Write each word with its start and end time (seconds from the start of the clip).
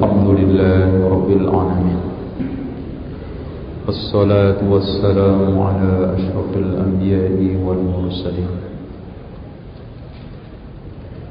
الحمد 0.00 0.28
لله 0.40 0.88
رب 1.12 1.28
العالمين. 1.28 2.00
والصلاة 3.84 4.60
والسلام 4.64 5.52
على 5.60 5.92
أشرف 6.16 6.50
الأنبياء 6.56 7.36
والمرسلين. 7.36 8.52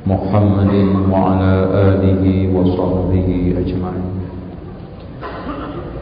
محمد 0.06 0.74
وعلى 1.10 1.54
آله 1.90 2.24
وصحبه 2.54 3.30
أجمعين. 3.58 4.14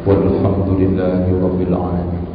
والحمد 0.03 0.69
لله 0.81 1.23
رب 1.23 1.59
العالمين. 1.71 2.25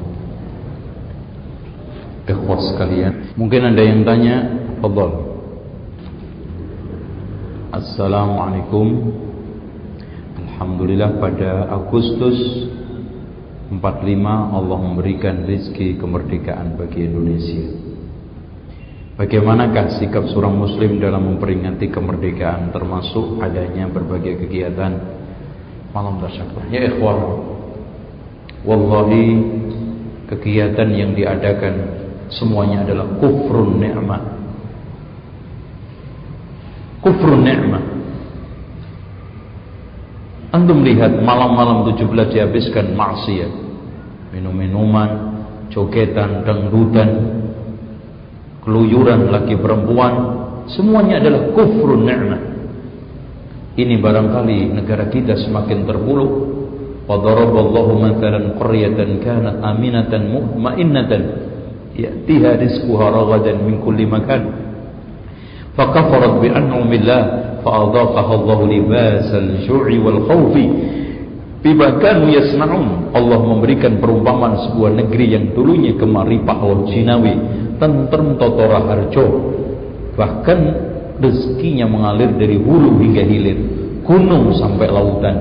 Ikhwas 2.33 2.73
sekalian 2.73 3.37
Mungkin 3.37 3.69
ada 3.69 3.83
yang 3.85 4.01
tanya? 4.09 4.49
Fadol 4.81 5.13
Assalamualaikum. 7.77 9.29
Alhamdulillah 10.63 11.19
pada 11.19 11.75
Agustus 11.75 12.39
45 13.67 13.83
Allah 14.31 14.79
memberikan 14.79 15.43
rizki 15.43 15.99
kemerdekaan 15.99 16.79
bagi 16.79 17.03
Indonesia. 17.03 17.67
Bagaimanakah 19.19 19.99
sikap 19.99 20.23
seorang 20.31 20.55
muslim 20.55 21.03
dalam 21.03 21.35
memperingati 21.35 21.91
kemerdekaan 21.91 22.71
Termasuk 22.71 23.43
adanya 23.43 23.91
berbagai 23.91 24.39
kegiatan? 24.47 25.03
Malam 25.93 26.23
tasyakur 26.23 26.65
Ya 26.73 26.89
ikhwan 26.89 27.21
Wallahi 28.65 29.27
Kegiatan 30.33 30.89
yang 30.97 31.13
diadakan 31.13 31.75
Semuanya 32.33 32.89
adalah 32.89 33.05
kufrun 33.21 33.83
ni'mah. 33.83 34.23
Kufrun 37.05 37.45
ni'mah 37.45 37.92
Antum 40.53 40.85
lihat 40.85 41.17
malam-malam 41.25 41.89
17 41.97 42.29
dihabiskan 42.29 42.93
maksiat. 42.93 43.53
Minum-minuman, 44.37 45.11
jogetan, 45.73 46.45
dangdutan, 46.45 47.09
keluyuran 48.61 49.33
laki 49.33 49.57
perempuan, 49.57 50.13
semuanya 50.69 51.25
adalah 51.25 51.57
kufrun 51.57 52.05
ni'mah. 52.05 52.43
Ini 53.73 53.97
barangkali 53.97 54.77
negara 54.77 55.09
kita 55.09 55.41
semakin 55.41 55.89
terpuruk. 55.89 56.33
Wa 57.09 57.17
daraballahu 57.19 57.99
mathalan 57.99 58.55
qaryatan 58.61 59.25
kanat 59.25 59.57
aminatan 59.59 60.31
mutmainnatan 60.31 61.23
ya'tiha 61.97 62.61
rizquha 62.61 63.09
ragadan 63.09 63.65
min 63.65 63.81
kulli 63.81 64.05
makan. 64.05 64.62
Fakafarat 65.78 66.42
bi 66.42 66.48
an'amillah 66.50 67.48
فأضاقها 67.68 68.34
الله 68.40 68.60
لباس 68.64 69.30
الجوع 69.36 69.88
والخوف 70.06 70.56
bima 71.58 72.00
kanu 72.00 72.32
yasna'un 72.32 73.12
Allah 73.12 73.40
memberikan 73.44 73.98
perumpamaan 74.00 74.56
sebuah 74.70 74.94
negeri 75.04 75.36
yang 75.36 75.46
dulunya 75.52 75.98
kemaripah 76.00 76.64
wal 76.64 76.86
jinawi 76.88 77.34
tentrem 77.82 78.38
totora 78.40 78.88
harjo 78.88 79.26
bahkan 80.16 80.60
rezekinya 81.18 81.90
mengalir 81.90 82.30
dari 82.38 82.62
hulu 82.62 83.02
hingga 83.02 83.26
hilir 83.26 83.58
gunung 84.06 84.54
sampai 84.54 84.88
lautan 84.88 85.36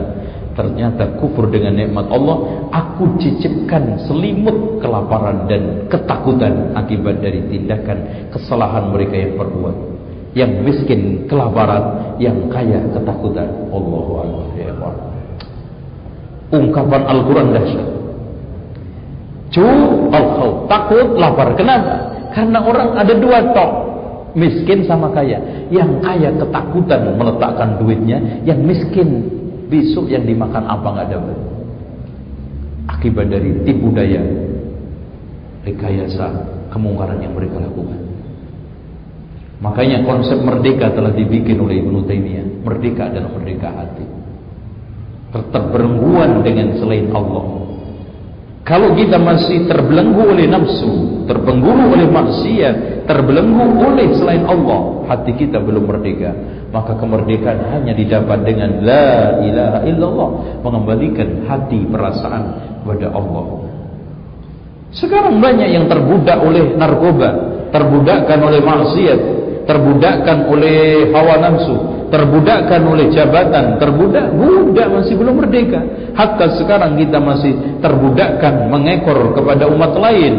ternyata 0.57 1.21
kufur 1.21 1.53
dengan 1.53 1.79
nikmat 1.79 2.09
Allah 2.09 2.65
aku 2.73 3.21
cicipkan 3.21 4.09
selimut 4.09 4.81
kelaparan 4.81 5.47
dan 5.47 5.85
ketakutan 5.93 6.75
akibat 6.75 7.21
dari 7.21 7.45
tindakan 7.55 8.33
kesalahan 8.33 8.89
mereka 8.89 9.15
yang 9.21 9.37
perbuat 9.37 9.90
yang 10.32 10.64
miskin 10.64 11.28
kelaparan, 11.28 12.16
yang 12.20 12.48
kaya 12.48 12.80
ketakutan. 12.96 13.48
Allahu 13.72 14.12
Akbar. 14.24 14.44
Ya. 14.56 14.72
Ungkapan 16.52 17.02
Al-Quran 17.08 17.48
dahsyat. 17.56 17.88
Cu 19.52 19.68
al 20.16 20.26
takut 20.68 21.08
lapar. 21.20 21.56
Kenapa? 21.60 22.12
Karena 22.32 22.64
orang 22.64 22.96
ada 22.96 23.14
dua 23.16 23.52
tok. 23.52 23.72
Miskin 24.32 24.88
sama 24.88 25.12
kaya. 25.12 25.68
Yang 25.68 26.00
kaya 26.00 26.32
ketakutan 26.40 27.20
meletakkan 27.20 27.76
duitnya. 27.80 28.20
Yang 28.48 28.60
miskin 28.64 29.10
besok 29.68 30.08
yang 30.08 30.24
dimakan 30.24 30.68
apa 30.68 30.88
nggak 30.88 31.10
dapat. 31.12 31.38
Akibat 32.92 33.28
dari 33.32 33.56
tipu 33.64 33.88
daya, 33.96 34.20
rekayasa, 35.64 36.28
kemungkaran 36.72 37.24
yang 37.24 37.32
mereka 37.32 37.60
lakukan. 37.64 38.11
Makanya 39.62 40.02
konsep 40.02 40.42
merdeka 40.42 40.90
telah 40.90 41.14
dibikin 41.14 41.62
oleh 41.62 41.86
Ibnu 41.86 42.02
Taimiyah. 42.10 42.66
Merdeka 42.66 43.14
adalah 43.14 43.30
merdeka 43.30 43.70
hati. 43.70 44.06
Terterbelengguan 45.32 46.42
dengan 46.42 46.76
selain 46.82 47.08
Allah. 47.14 47.62
Kalau 48.62 48.94
kita 48.94 49.18
masih 49.18 49.66
terbelenggu 49.66 50.22
oleh 50.22 50.46
nafsu, 50.46 51.26
terbelenggu 51.26 51.94
oleh 51.94 52.06
maksiat, 52.10 53.06
terbelenggu 53.10 53.66
oleh 53.74 54.14
selain 54.18 54.46
Allah, 54.46 55.02
hati 55.10 55.34
kita 55.34 55.58
belum 55.58 55.90
merdeka. 55.90 56.30
Maka 56.70 56.94
kemerdekaan 56.98 57.74
hanya 57.74 57.94
didapat 57.98 58.46
dengan 58.46 58.86
la 58.86 59.42
ilaha 59.42 59.80
illallah, 59.86 60.30
mengembalikan 60.62 61.46
hati 61.50 61.86
perasaan 61.90 62.44
kepada 62.82 63.14
Allah. 63.14 63.46
Sekarang 64.94 65.42
banyak 65.42 65.70
yang 65.72 65.86
terbudak 65.90 66.38
oleh 66.46 66.78
narkoba, 66.78 67.30
terbudakkan 67.74 68.40
oleh 68.46 68.62
maksiat, 68.62 69.20
terbudakkan 69.72 70.52
oleh 70.52 71.08
hawa 71.16 71.40
nafsu, 71.40 71.76
terbudakkan 72.12 72.84
oleh 72.84 73.08
jabatan, 73.08 73.80
terbudak, 73.80 74.28
budak 74.36 74.88
masih 74.92 75.16
belum 75.16 75.40
merdeka. 75.40 75.80
Hatta 76.12 76.60
sekarang 76.60 77.00
kita 77.00 77.24
masih 77.24 77.80
terbudakkan 77.80 78.68
mengekor 78.68 79.32
kepada 79.32 79.72
umat 79.72 79.96
lain, 79.96 80.34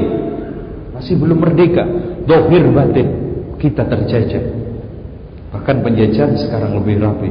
masih 0.93 1.17
belum 1.17 1.41
merdeka. 1.41 1.85
Dohir 2.29 2.69
batin 2.71 3.09
kita 3.57 3.89
terjajah. 3.89 4.45
Bahkan 5.57 5.77
penjajahan 5.81 6.39
sekarang 6.39 6.77
lebih 6.77 7.01
rapi. 7.03 7.31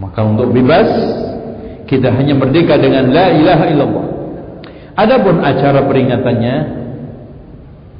Maka 0.00 0.20
untuk 0.24 0.54
bebas 0.54 0.88
kita 1.84 2.08
hanya 2.14 2.32
merdeka 2.38 2.78
dengan 2.78 3.10
la 3.10 3.26
ilaha 3.34 3.64
illallah. 3.68 4.06
Adapun 4.94 5.42
acara 5.42 5.84
peringatannya 5.84 6.83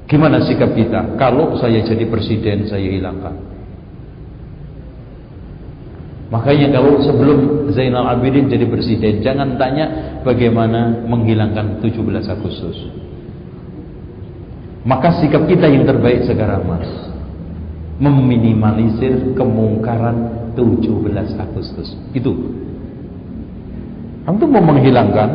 Gimana 0.05 0.45
sikap 0.45 0.77
kita? 0.77 1.17
Kalau 1.17 1.57
saya 1.57 1.81
jadi 1.81 2.05
presiden, 2.05 2.69
saya 2.69 2.85
hilangkan. 2.85 3.35
Makanya 6.29 6.77
kalau 6.77 7.01
sebelum 7.01 7.71
Zainal 7.73 8.11
Abidin 8.11 8.51
jadi 8.51 8.67
presiden, 8.69 9.25
jangan 9.25 9.57
tanya 9.57 10.19
bagaimana 10.27 11.05
menghilangkan 11.07 11.81
17 11.81 11.95
Agustus. 12.27 12.77
Maka 14.85 15.17
sikap 15.17 15.49
kita 15.49 15.65
yang 15.65 15.89
terbaik 15.89 16.29
sekarang 16.29 16.69
mas 16.69 16.85
Meminimalisir 17.97 19.33
kemungkaran 19.33 20.53
17 20.53 21.41
Agustus 21.41 21.97
Itu 22.13 22.37
Untuk 24.29 24.49
mau 24.53 24.61
menghilangkan 24.61 25.31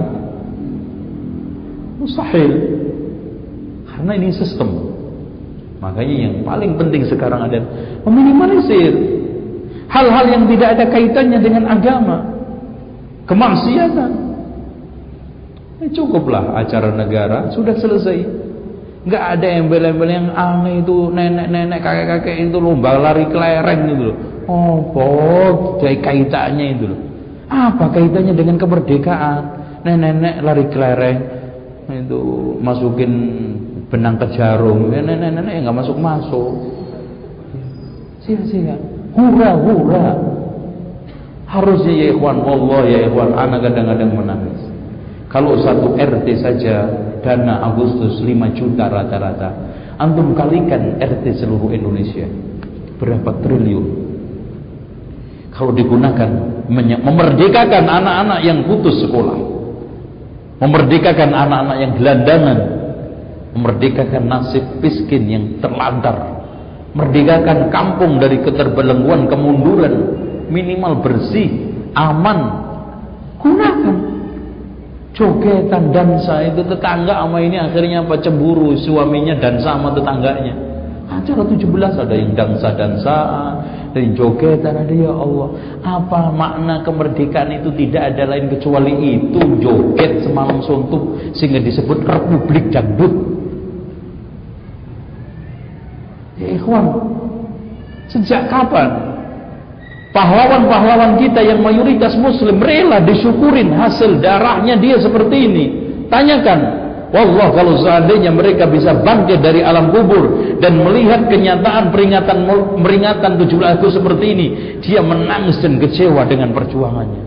Mustahil 1.97 2.51
karena 3.99 4.15
ini 4.15 4.31
sistem. 4.31 4.95
Makanya 5.83 6.15
yang 6.15 6.35
paling 6.47 6.79
penting 6.79 7.03
sekarang 7.03 7.51
adalah 7.51 7.67
meminimalisir 8.07 8.95
hal-hal 9.91 10.25
yang 10.31 10.43
tidak 10.47 10.79
ada 10.79 10.85
kaitannya 10.87 11.39
dengan 11.43 11.67
agama, 11.67 12.17
kemaksiatan. 13.27 14.11
Eh, 15.83 15.91
cukuplah 15.91 16.55
acara 16.55 16.95
negara 16.95 17.51
sudah 17.51 17.75
selesai. 17.75 18.23
Enggak 19.03 19.23
ada 19.35 19.47
bela-bela 19.67 20.11
yang 20.11 20.29
aneh 20.31 20.79
itu 20.79 21.11
nenek-nenek 21.11 21.79
kakek-kakek 21.83 22.51
itu 22.51 22.57
lomba 22.59 22.95
lari 22.95 23.27
kelereng 23.27 23.81
itu 23.91 24.03
loh. 24.11 24.17
Oh, 24.47 24.75
kok 24.95 25.83
jadi 25.83 25.99
kaitannya 25.99 26.65
itu 26.71 26.85
loh. 26.87 26.99
Apa 27.51 27.91
kaitannya 27.91 28.31
dengan 28.31 28.55
kemerdekaan? 28.55 29.41
Nenek-nenek 29.83 30.35
lari 30.43 30.65
kelereng 30.71 31.19
itu 31.89 32.21
masukin 32.61 33.13
benang 33.89 34.21
ke 34.21 34.37
jarum 34.37 34.93
ya 34.93 35.01
nenek 35.01 35.33
nenek 35.33 35.65
nggak 35.65 35.75
masuk 35.75 35.97
masuk 35.97 36.49
sia-sia 38.23 38.77
hura 39.17 39.51
hura 39.57 40.29
harusnya 41.49 41.93
ya 41.97 42.05
ikhwan 42.13 42.45
Allah 42.45 42.81
ya 42.85 42.99
ikhwan 43.09 43.33
anak 43.33 43.59
kadang-kadang 43.65 44.11
menangis. 44.13 44.61
Kalau 45.29 45.57
satu 45.61 45.97
RT 45.97 46.27
saja 46.41 46.75
dana 47.25 47.65
Agustus 47.65 48.21
5 48.21 48.57
juta 48.57 48.85
rata-rata. 48.89 49.49
Antum 49.99 50.31
kalikan 50.37 51.01
RT 51.01 51.43
seluruh 51.43 51.73
Indonesia. 51.73 52.29
Berapa 53.01 53.35
triliun? 53.43 53.87
Kalau 55.51 55.75
digunakan 55.75 56.29
memerdekakan 57.03 57.83
anak-anak 57.83 58.39
yang 58.45 58.63
putus 58.63 58.95
sekolah. 59.03 59.37
Memerdekakan 60.63 61.29
anak-anak 61.35 61.77
yang 61.83 61.91
gelandangan 61.99 62.57
memerdekakan 63.53 64.23
nasib 64.29 64.65
miskin 64.81 65.23
yang 65.29 65.45
terlantar. 65.61 66.39
Merdekakan 66.93 67.69
kampung 67.69 68.17
dari 68.17 68.41
keterbelengguan 68.41 69.29
kemunduran. 69.29 69.93
Minimal 70.49 71.05
bersih 71.05 71.49
aman. 71.93 72.39
Gunakan. 73.37 73.97
Jogetan 75.13 75.91
dansa 75.91 76.47
itu 76.47 76.61
tetangga 76.65 77.25
sama 77.25 77.43
ini 77.43 77.59
akhirnya 77.59 78.05
apa? 78.05 78.17
Cemburu 78.21 78.73
suaminya 78.77 79.37
dan 79.37 79.59
sama 79.61 79.93
tetangganya. 79.93 80.55
Acara 81.09 81.41
17 81.41 81.65
ada 82.05 82.15
yang 82.15 82.37
dansa-dansa 82.37 83.17
ada 83.89 83.97
yang 83.97 84.13
jogetan 84.13 84.85
ada 84.85 84.93
ya 84.93 85.09
Allah. 85.09 85.49
Apa 85.81 86.29
makna 86.29 86.85
kemerdekaan 86.85 87.49
itu? 87.57 87.73
Tidak 87.73 88.13
ada 88.13 88.23
lain 88.29 88.45
kecuali 88.53 88.93
itu. 89.17 89.41
Joget 89.57 90.21
semalam 90.21 90.61
suntuk 90.61 91.33
sehingga 91.33 91.57
disebut 91.57 92.05
republik 92.05 92.69
dangdut 92.69 93.38
ya 96.39 96.47
ikhwan 96.55 96.85
sejak 98.09 98.49
kapan 98.49 99.09
Pahlawan-pahlawan 100.09 101.21
kita 101.21 101.37
yang 101.45 101.61
mayoritas 101.61 102.17
muslim 102.17 102.57
rela 102.57 102.97
disyukurin 102.97 103.69
hasil 103.77 104.17
darahnya 104.17 104.73
dia 104.81 104.97
seperti 104.97 105.37
ini. 105.37 105.65
Tanyakan. 106.09 106.89
Wallah 107.09 107.49
kalau 107.53 107.73
seandainya 107.81 108.29
mereka 108.29 108.69
bisa 108.69 108.93
bangkit 109.01 109.41
dari 109.41 109.65
alam 109.65 109.89
kubur 109.89 110.57
dan 110.61 110.77
melihat 110.77 111.25
kenyataan 111.25 111.89
peringatan 111.89 112.45
peringatan 112.85 113.31
17 113.37 113.49
Agustus 113.65 113.97
seperti 113.97 114.25
ini, 114.29 114.47
dia 114.81 115.01
menangis 115.01 115.57
dan 115.57 115.81
kecewa 115.81 116.21
dengan 116.29 116.53
perjuangannya. 116.53 117.23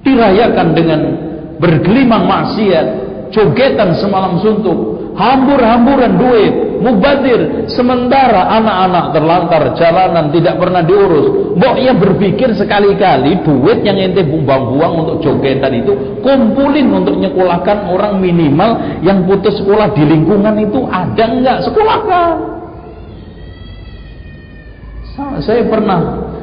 Dirayakan 0.00 0.68
dengan 0.72 1.00
bergelimang 1.60 2.24
maksiat, 2.24 2.86
jogetan 3.36 4.00
semalam 4.00 4.40
suntuk, 4.40 4.93
hambur-hamburan 5.14 6.12
duit, 6.18 6.54
mubadir. 6.82 7.70
Sementara 7.70 8.50
anak-anak 8.60 9.04
terlantar 9.14 9.62
jalanan 9.78 10.28
tidak 10.34 10.58
pernah 10.60 10.82
diurus. 10.82 11.56
Mbok 11.56 11.76
ia 11.80 11.94
berpikir 11.94 12.52
sekali-kali 12.52 13.40
duit 13.46 13.80
yang 13.86 13.96
ente 13.96 14.26
buang-buang 14.26 14.92
untuk 15.06 15.16
jogetan 15.22 15.72
itu 15.80 16.20
kumpulin 16.20 16.90
untuk 16.92 17.16
nyekolahkan 17.16 17.88
orang 17.88 18.18
minimal 18.18 19.00
yang 19.00 19.24
putus 19.24 19.56
sekolah 19.62 19.94
di 19.94 20.02
lingkungan 20.04 20.54
itu 20.60 20.84
ada 20.90 21.24
enggak 21.30 21.58
sekolahkan. 21.64 22.34
Saya 25.14 25.62
pernah 25.70 26.00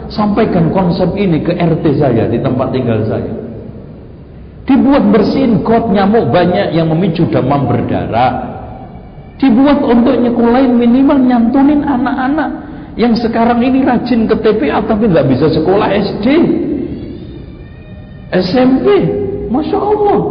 sampaikan 0.07 0.71
konsep 0.71 1.11
ini 1.19 1.43
ke 1.43 1.51
RT 1.51 1.99
saya 1.99 2.23
di 2.31 2.39
tempat 2.39 2.71
tinggal 2.71 3.03
saya. 3.03 3.31
Dibuat 4.63 5.11
bersihin 5.11 5.59
got 5.67 5.91
nyamuk 5.91 6.31
banyak 6.31 6.71
yang 6.71 6.87
memicu 6.87 7.27
demam 7.27 7.67
berdarah 7.67 8.50
dibuat 9.41 9.81
untuk 9.81 10.21
nyekolahin 10.21 10.77
minimal 10.77 11.17
nyantunin 11.17 11.81
anak-anak 11.81 12.49
yang 12.93 13.17
sekarang 13.17 13.57
ini 13.65 13.81
rajin 13.81 14.29
ke 14.29 14.37
TPA 14.37 14.85
tapi 14.85 15.09
nggak 15.09 15.25
bisa 15.25 15.49
sekolah 15.49 15.89
SD 15.89 16.25
SMP 18.31 18.87
Masya 19.51 19.79
Allah. 19.81 20.21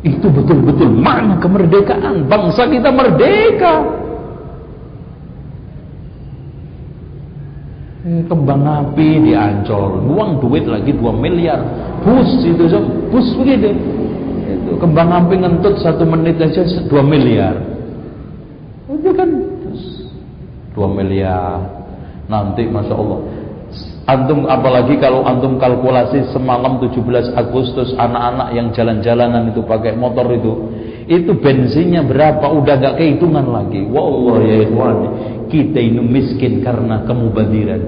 Itu 0.00 0.32
betul-betul 0.32 0.88
mana 0.94 1.36
kemerdekaan. 1.42 2.24
Bangsa 2.30 2.70
kita 2.70 2.88
merdeka. 2.94 3.74
Eh, 8.00 8.24
kembang 8.24 8.64
api 8.64 9.28
di 9.28 9.36
Ancol 9.36 10.08
uang 10.08 10.40
duit 10.40 10.64
lagi 10.64 10.94
2 10.96 11.04
miliar. 11.20 11.60
Bus 12.00 12.32
itu 12.48 12.64
bus 13.12 13.28
begitu 13.36 13.99
itu 14.70 14.78
kembang 14.78 15.10
api 15.10 15.34
ngentut 15.34 15.82
satu 15.82 16.06
menit 16.06 16.38
aja 16.38 16.62
dua 16.86 17.02
miliar. 17.02 17.58
Itu 18.86 19.10
kan 19.10 19.26
dua 20.70 20.86
miliar. 20.86 21.58
Nanti 22.30 22.70
masya 22.70 22.94
Allah. 22.94 23.20
Antum 24.06 24.46
apalagi 24.46 24.94
kalau 25.02 25.26
antum 25.26 25.58
kalkulasi 25.58 26.30
semalam 26.30 26.78
17 26.78 27.34
Agustus 27.34 27.94
anak-anak 27.98 28.48
yang 28.54 28.70
jalan-jalanan 28.70 29.50
itu 29.50 29.62
pakai 29.66 29.98
motor 29.98 30.30
itu 30.30 30.52
itu 31.10 31.34
bensinnya 31.34 32.06
berapa? 32.06 32.46
Udah 32.46 32.78
gak 32.78 32.94
kehitungan 33.02 33.50
lagi. 33.50 33.82
Wallah 33.90 34.38
ya 34.46 34.56
ikhwan 34.70 34.98
kita 35.50 35.82
ini 35.82 35.98
miskin 35.98 36.62
karena 36.62 37.02
kemubadiran 37.02 37.82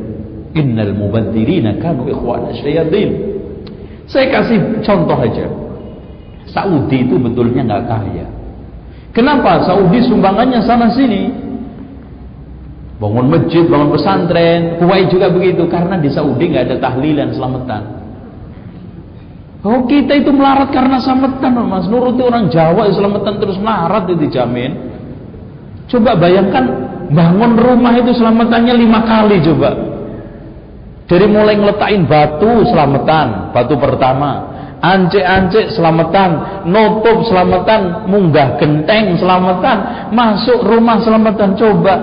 innal 0.58 0.90
mubadirina 0.99 1.79
kanu 1.79 2.11
ikhwan 2.11 2.50
syayatin. 2.58 3.38
Saya 4.11 4.26
kasih 4.34 4.82
contoh 4.82 5.14
aja 5.14 5.61
Saudi 6.50 7.06
itu 7.06 7.16
betulnya 7.20 7.62
nggak 7.62 7.84
kaya. 7.86 8.26
Kenapa? 9.12 9.62
Saudi 9.68 10.00
sumbangannya 10.02 10.64
sana 10.64 10.88
sini. 10.90 11.28
Bangun 12.96 13.26
masjid, 13.34 13.66
bangun 13.66 13.90
pesantren, 13.92 14.78
Kuwait 14.78 15.10
juga 15.10 15.26
begitu 15.28 15.66
karena 15.66 15.98
di 15.98 16.08
Saudi 16.08 16.48
nggak 16.48 16.64
ada 16.70 16.76
tahlilan 16.78 17.28
selamatan. 17.34 17.82
Oh 19.62 19.86
kita 19.86 20.18
itu 20.18 20.34
melarat 20.34 20.74
karena 20.74 20.98
selamatan, 20.98 21.54
Mas. 21.70 21.86
Nuruti 21.86 22.18
orang 22.18 22.50
Jawa 22.50 22.90
selamatan 22.90 23.38
terus 23.38 23.58
melarat 23.62 24.10
itu 24.10 24.26
dijamin. 24.26 24.74
Coba 25.86 26.18
bayangkan 26.18 26.64
bangun 27.14 27.54
rumah 27.54 27.94
itu 27.94 28.10
selamatannya 28.10 28.74
lima 28.74 29.06
kali 29.06 29.38
coba. 29.44 29.70
Dari 31.06 31.26
mulai 31.28 31.54
ngeletakin 31.58 32.08
batu 32.08 32.64
selamatan, 32.72 33.52
batu 33.52 33.76
pertama, 33.76 34.51
Ancek-ancek 34.82 35.79
selamatan, 35.79 36.31
nutup 36.67 37.23
selamatan, 37.31 38.11
munggah 38.11 38.58
genteng 38.58 39.14
selamatan, 39.14 40.11
masuk 40.11 40.58
rumah 40.67 40.99
selamatan 40.99 41.55
coba. 41.55 41.94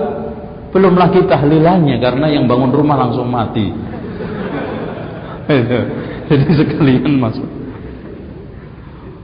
Belum 0.72 0.96
lagi 0.96 1.20
tahlilannya 1.28 2.00
karena 2.00 2.26
yang 2.32 2.48
bangun 2.48 2.72
rumah 2.72 2.96
langsung 2.96 3.28
mati. 3.28 3.68
Jadi 6.30 6.44
sekalian 6.56 7.20
masuk. 7.20 7.48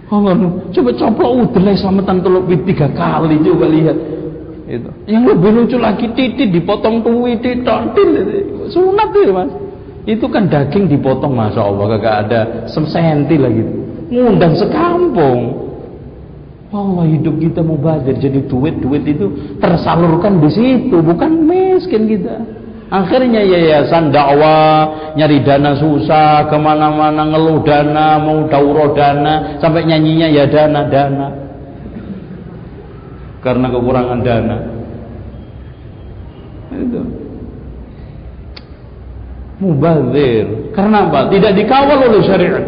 Oh, 0.07 0.23
coba 0.71 0.91
coplok 0.95 1.31
udelai 1.51 1.75
selamatan 1.75 2.23
teluk 2.23 2.47
tiga 2.63 2.87
kali 2.93 3.41
coba 3.43 3.67
lihat. 3.73 3.99
Itu. 4.67 4.91
Yang 5.07 5.23
lebih 5.33 5.51
lucu 5.55 5.77
lagi 5.79 6.11
titit 6.13 6.51
dipotong 6.51 7.07
tuwi 7.07 7.39
titik 7.39 7.95
sunat 8.71 9.15
itu 9.15 9.33
mas. 9.33 9.51
Itu 10.07 10.31
kan 10.31 10.47
daging 10.47 10.87
dipotong 10.87 11.35
Masya 11.35 11.61
Allah. 11.67 11.85
Gak 11.99 12.17
ada 12.31 12.41
sesenti 12.71 13.35
lagi. 13.35 13.63
Ngundang 14.07 14.55
sekampung. 14.55 15.67
Allah 16.71 17.05
hidup 17.11 17.43
kita 17.43 17.59
mubazir. 17.67 18.15
Jadi 18.15 18.47
duit-duit 18.47 19.03
itu 19.03 19.27
tersalurkan 19.59 20.39
di 20.43 20.51
situ 20.51 20.99
Bukan 21.03 21.47
miskin 21.47 22.07
kita. 22.07 22.39
Akhirnya 22.87 23.43
yayasan 23.43 24.15
dakwah 24.15 25.11
Nyari 25.19 25.43
dana 25.43 25.75
susah 25.75 26.47
Ke 26.47 26.55
mana-mana 26.55 27.27
ngeluh 27.27 27.67
dana 27.67 28.15
Mau 28.23 28.47
dauro 28.47 28.95
dana 28.95 29.59
Sampai 29.59 29.91
nyanyinya 29.91 30.31
ya 30.31 30.47
dana-dana 30.47 31.35
Karena 33.43 33.67
kekurangan 33.71 34.21
dana. 34.23 34.57
Itu 36.79 37.26
mubazir. 39.61 40.73
Karena 40.77 41.09
apa? 41.09 41.33
Tidak 41.33 41.53
dikawal 41.57 41.99
oleh 42.13 42.23
syariat. 42.25 42.65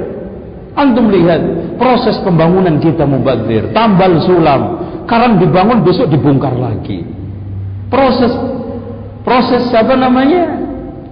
Antum 0.79 1.11
lihat 1.11 1.43
proses 1.75 2.17
pembangunan 2.23 2.79
kita 2.79 3.03
mubazir, 3.03 3.75
tambal 3.75 4.15
sulam, 4.23 4.63
karang 5.11 5.43
dibangun 5.43 5.83
besok 5.83 6.07
dibongkar 6.07 6.55
lagi. 6.55 7.03
Proses 7.91 8.31
proses 9.27 9.67
apa 9.75 9.99
namanya? 9.99 10.67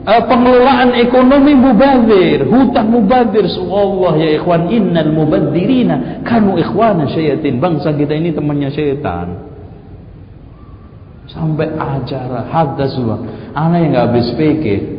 Uh, 0.06 0.23
pengelolaan 0.30 0.95
ekonomi 1.02 1.50
mubazir, 1.59 2.47
hutang 2.47 2.95
mubazir. 2.95 3.42
Allah 3.59 4.14
ya 4.23 4.30
ikhwan, 4.38 4.71
innal 4.71 5.11
mubadzirina 5.11 6.23
kanu 6.23 6.54
ikhwana 6.62 7.11
syayatin. 7.11 7.59
Bangsa 7.59 7.90
kita 7.90 8.14
ini 8.14 8.30
temannya 8.30 8.71
syaitan. 8.71 9.50
Sampai 11.26 11.75
acara 11.75 12.47
hadas 12.54 12.95
anak 13.50 13.78
yang 13.83 13.90
nggak 13.99 14.04
habis 14.14 14.30
pikir 14.38 14.95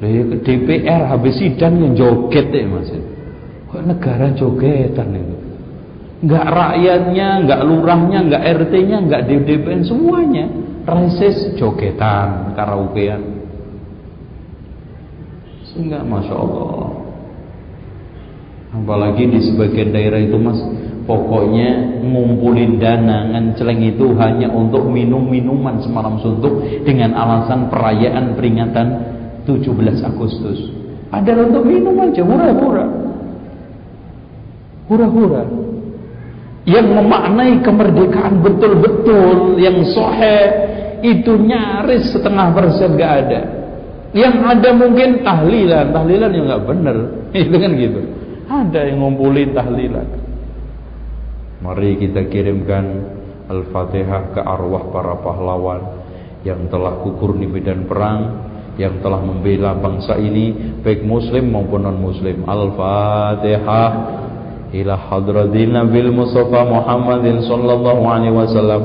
DPR 0.00 1.12
habis 1.12 1.36
sidang 1.36 1.76
yang 1.76 1.92
joget 1.92 2.48
ya 2.48 2.64
mas. 2.64 2.88
Kok 3.68 3.84
negara 3.84 4.32
jogetan 4.32 5.12
itu 5.12 5.36
nggak 6.20 6.46
rakyatnya 6.52 7.48
nggak 7.48 7.60
lurahnya 7.64 8.18
nggak 8.28 8.42
RT-nya 8.60 8.96
nggak 9.08 9.22
DPR 9.24 9.80
semuanya 9.84 10.48
reses 10.88 11.52
jogetan 11.60 12.56
karaokean. 12.56 13.40
Sehingga 15.68 16.02
masya 16.02 16.34
Allah. 16.34 16.88
Apalagi 18.70 19.26
di 19.26 19.40
sebagian 19.44 19.90
daerah 19.92 20.18
itu 20.22 20.38
mas 20.40 20.58
pokoknya 21.04 22.00
ngumpulin 22.06 22.78
dana 22.78 23.26
ngenceleng 23.34 23.82
itu 23.82 24.14
hanya 24.14 24.46
untuk 24.48 24.86
minum 24.86 25.26
minuman 25.26 25.82
semalam 25.82 26.22
suntuk 26.22 26.62
dengan 26.86 27.18
alasan 27.18 27.66
perayaan 27.66 28.38
peringatan 28.38 28.88
17 29.58 30.06
Agustus. 30.06 30.58
Padahal 31.10 31.50
untuk 31.50 31.66
minum 31.66 31.98
aja 31.98 32.22
hura-hura. 32.22 32.86
Hura-hura. 34.86 35.42
Yang 36.68 36.86
memaknai 36.94 37.54
kemerdekaan 37.66 38.44
betul-betul 38.46 39.58
yang 39.58 39.82
sohe 39.90 40.38
itu 41.02 41.34
nyaris 41.34 42.14
setengah 42.14 42.54
persen 42.54 42.94
gak 42.94 43.12
ada. 43.26 43.42
Yang 44.10 44.36
ada 44.42 44.70
mungkin 44.74 45.22
tahlilan, 45.22 45.94
tahlilan 45.94 46.30
yang 46.34 46.44
nggak 46.50 46.64
benar, 46.66 46.96
itu 47.46 47.54
kan 47.54 47.70
gitu. 47.78 48.00
Ada 48.50 48.80
yang 48.90 49.06
ngumpulin 49.06 49.54
tahlilan. 49.54 50.08
Mari 51.62 51.94
kita 52.02 52.26
kirimkan 52.26 52.84
Al-Fatihah 53.46 54.34
ke 54.34 54.40
arwah 54.42 54.90
para 54.90 55.14
pahlawan 55.22 55.80
yang 56.42 56.66
telah 56.72 56.98
gugur 57.04 57.38
di 57.38 57.46
medan 57.46 57.86
perang, 57.86 58.49
yang 58.80 59.04
telah 59.04 59.20
membela 59.20 59.76
bangsa 59.76 60.16
ini 60.16 60.56
baik 60.80 61.04
muslim 61.04 61.52
maupun 61.52 61.84
non 61.84 62.00
muslim. 62.00 62.48
Al-Fatihah 62.48 63.90
ila 64.72 64.96
hadratin 64.96 65.76
Nabil 65.76 66.08
Mustafa 66.08 66.64
Muhammadin 66.64 67.44
sallallahu 67.44 68.08
alaihi 68.08 68.32
wasallam. 68.32 68.82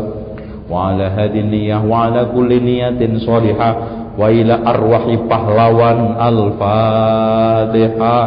Wa 0.67 0.91
ala 0.91 1.15
hadin 1.15 1.47
niyah 1.47 1.79
wa 1.79 2.11
ala 2.11 2.27
kulli 2.27 2.59
niyatin 2.59 3.23
salihah. 3.23 4.03
Wa 4.19 4.27
ila 4.27 4.67
arwahi 4.67 5.15
pahlawan 5.31 6.19
al-fatihah. 6.19 8.23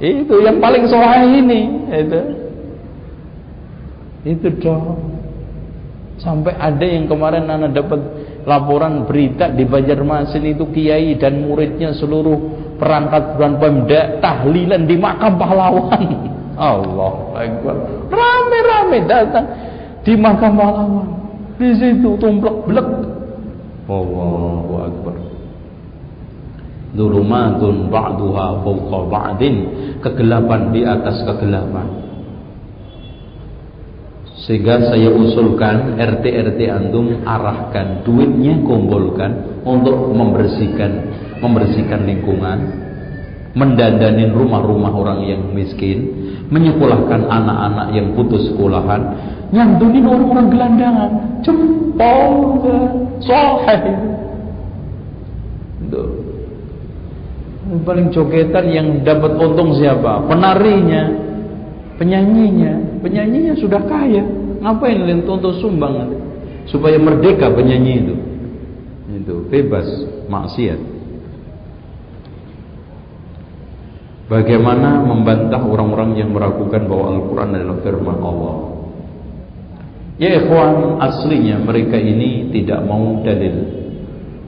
Itu 0.00 0.40
yang 0.40 0.64
paling 0.64 0.88
soleh 0.88 1.44
ini 1.44 1.92
itu. 1.92 2.20
Itu 4.24 4.48
dong. 4.64 5.12
Sampai 6.16 6.56
ada 6.56 6.80
yang 6.80 7.04
kemarin 7.04 7.44
anak 7.44 7.76
dapat 7.76 8.00
laporan 8.46 9.04
berita 9.04 9.50
di 9.50 9.66
Banjarmasin 9.66 10.46
itu 10.46 10.70
kiai 10.70 11.18
dan 11.18 11.42
muridnya 11.42 11.90
seluruh 11.98 12.38
perangkat 12.78 13.34
bulan 13.34 13.58
pemda 13.58 14.22
tahlilan 14.22 14.86
di 14.86 14.96
makam 14.96 15.34
pahlawan 15.34 16.02
Allah 16.56 17.14
Akbar. 17.36 17.76
Rame-rame 18.08 18.98
datang 19.04 19.46
di 20.06 20.14
makam 20.14 20.54
pahlawan 20.54 21.06
di 21.58 21.68
situ 21.74 22.14
tumplek 22.22 22.56
blek. 22.70 22.88
Allahu 23.90 24.74
Akbar. 24.78 25.16
Dulumatun 26.96 27.92
ba'duha 27.92 28.62
fawqa 28.62 28.98
ba'din. 29.10 29.56
Kegelapan 30.00 30.70
di 30.70 30.86
atas 30.86 31.20
kegelapan 31.26 32.05
Sehingga 34.46 34.78
saya 34.78 35.10
usulkan 35.10 35.98
RT-RT 35.98 36.70
antum 36.70 37.26
arahkan 37.26 38.06
duitnya 38.06 38.62
kumpulkan 38.62 39.62
untuk 39.66 40.14
membersihkan 40.14 41.02
membersihkan 41.42 42.06
lingkungan, 42.06 42.58
mendandanin 43.58 44.32
rumah-rumah 44.32 44.92
orang 44.92 45.20
yang 45.26 45.42
miskin, 45.52 46.12
menyekolahkan 46.48 47.26
anak-anak 47.26 47.88
yang 47.92 48.14
putus 48.14 48.48
sekolahan, 48.52 49.02
nyantunin 49.50 50.06
orang-orang 50.06 50.46
gelandangan, 50.52 51.10
jempol. 51.42 52.62
Itu. 55.86 56.02
Paling 57.82 58.14
jogetan 58.14 58.70
yang 58.70 58.88
dapat 59.02 59.34
untung 59.42 59.74
siapa? 59.74 60.22
Penarinya, 60.30 61.25
penyanyinya. 61.96 63.00
Penyanyinya 63.02 63.54
sudah 63.58 63.82
kaya. 63.84 64.24
Ngapain 64.62 64.96
kalian 65.04 65.24
tuntut 65.28 65.60
sumbang? 65.60 66.12
Supaya 66.68 66.96
merdeka 66.96 67.52
penyanyi 67.52 67.92
itu. 68.04 68.14
Itu 69.22 69.34
bebas 69.48 69.86
maksiat. 70.26 70.80
Bagaimana 74.26 75.06
membantah 75.06 75.62
orang-orang 75.62 76.18
yang 76.18 76.34
meragukan 76.34 76.82
bahwa 76.90 77.14
Al-Quran 77.14 77.50
adalah 77.54 77.78
firman 77.78 78.18
Allah? 78.18 78.56
Ya 80.18 80.34
ikhwan, 80.42 80.98
aslinya 80.98 81.62
mereka 81.62 81.94
ini 81.94 82.50
tidak 82.50 82.82
mau 82.82 83.22
dalil. 83.22 83.54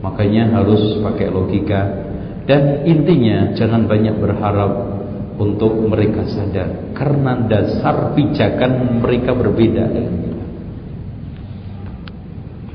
Makanya 0.03 0.51
harus 0.51 0.99
pakai 0.99 1.31
logika. 1.31 1.81
Dan 2.43 2.83
intinya 2.83 3.53
jangan 3.53 3.85
banyak 3.85 4.17
berharap 4.17 4.71
untuk 5.39 5.71
mereka 5.87 6.27
sadar. 6.27 6.91
Karena 6.91 7.39
dasar 7.47 8.11
pijakan 8.13 8.99
mereka 8.99 9.31
berbeda. 9.31 9.87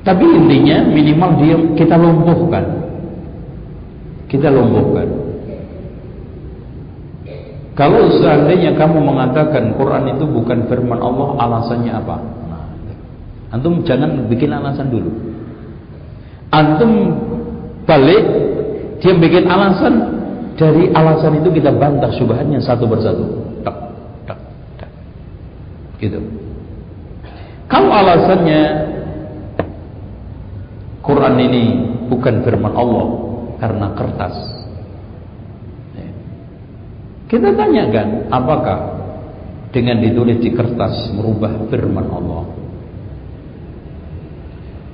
Tapi 0.04 0.25
intinya 0.25 0.85
minimal 0.88 1.30
dia 1.40 1.56
kita 1.76 1.97
lumpuhkan. 2.00 2.64
Kita 4.28 4.49
lumpuhkan. 4.49 5.09
Kalau 7.75 8.06
seandainya 8.23 8.78
kamu 8.78 9.02
mengatakan 9.02 9.75
Quran 9.75 10.14
itu 10.14 10.25
bukan 10.30 10.71
firman 10.71 11.00
Allah, 11.00 11.28
alasannya 11.42 11.92
apa? 11.92 12.16
Antum 13.50 13.83
jangan 13.83 14.30
bikin 14.30 14.54
alasan 14.54 14.94
dulu. 14.94 15.11
Antum 16.54 17.18
balik, 17.83 18.25
dia 19.02 19.14
bikin 19.18 19.50
alasan, 19.50 20.13
dari 20.54 20.90
alasan 20.94 21.42
itu 21.42 21.50
kita 21.50 21.75
bantah 21.75 22.11
subhannya 22.14 22.62
satu 22.62 22.87
persatu. 22.87 23.25
Tak, 23.66 23.76
tak, 24.26 24.38
tak. 24.78 24.90
Gitu. 25.99 26.18
Kalau 27.66 27.90
alasannya 27.90 28.62
Quran 31.02 31.34
ini 31.42 31.62
bukan 32.06 32.46
firman 32.46 32.75
Allah 32.76 33.06
karena 33.58 33.87
kertas, 33.99 34.37
kita 37.34 37.50
tanyakan, 37.56 38.30
apakah 38.30 38.78
dengan 39.75 39.99
ditulis 39.99 40.38
di 40.38 40.54
kertas 40.54 41.11
merubah 41.16 41.66
firman 41.66 42.06
Allah? 42.06 42.44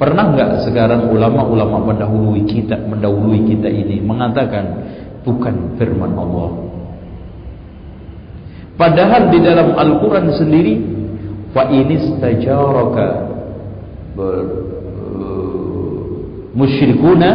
Pernah 0.00 0.24
nggak 0.32 0.50
sekarang 0.64 1.12
ulama-ulama 1.12 1.92
mendahului 1.92 2.48
kita, 2.48 2.80
mendahului 2.88 3.44
kita 3.44 3.68
ini 3.68 4.00
mengatakan 4.00 4.64
bukan 5.26 5.76
firman 5.76 6.12
Allah? 6.16 6.50
Padahal 8.80 9.28
di 9.28 9.38
dalam 9.44 9.76
Al-Quran 9.76 10.32
sendiri, 10.32 10.80
fa 11.52 11.68
ini 11.68 12.00
stajaraka 12.16 13.28
musyrikuna 16.56 17.30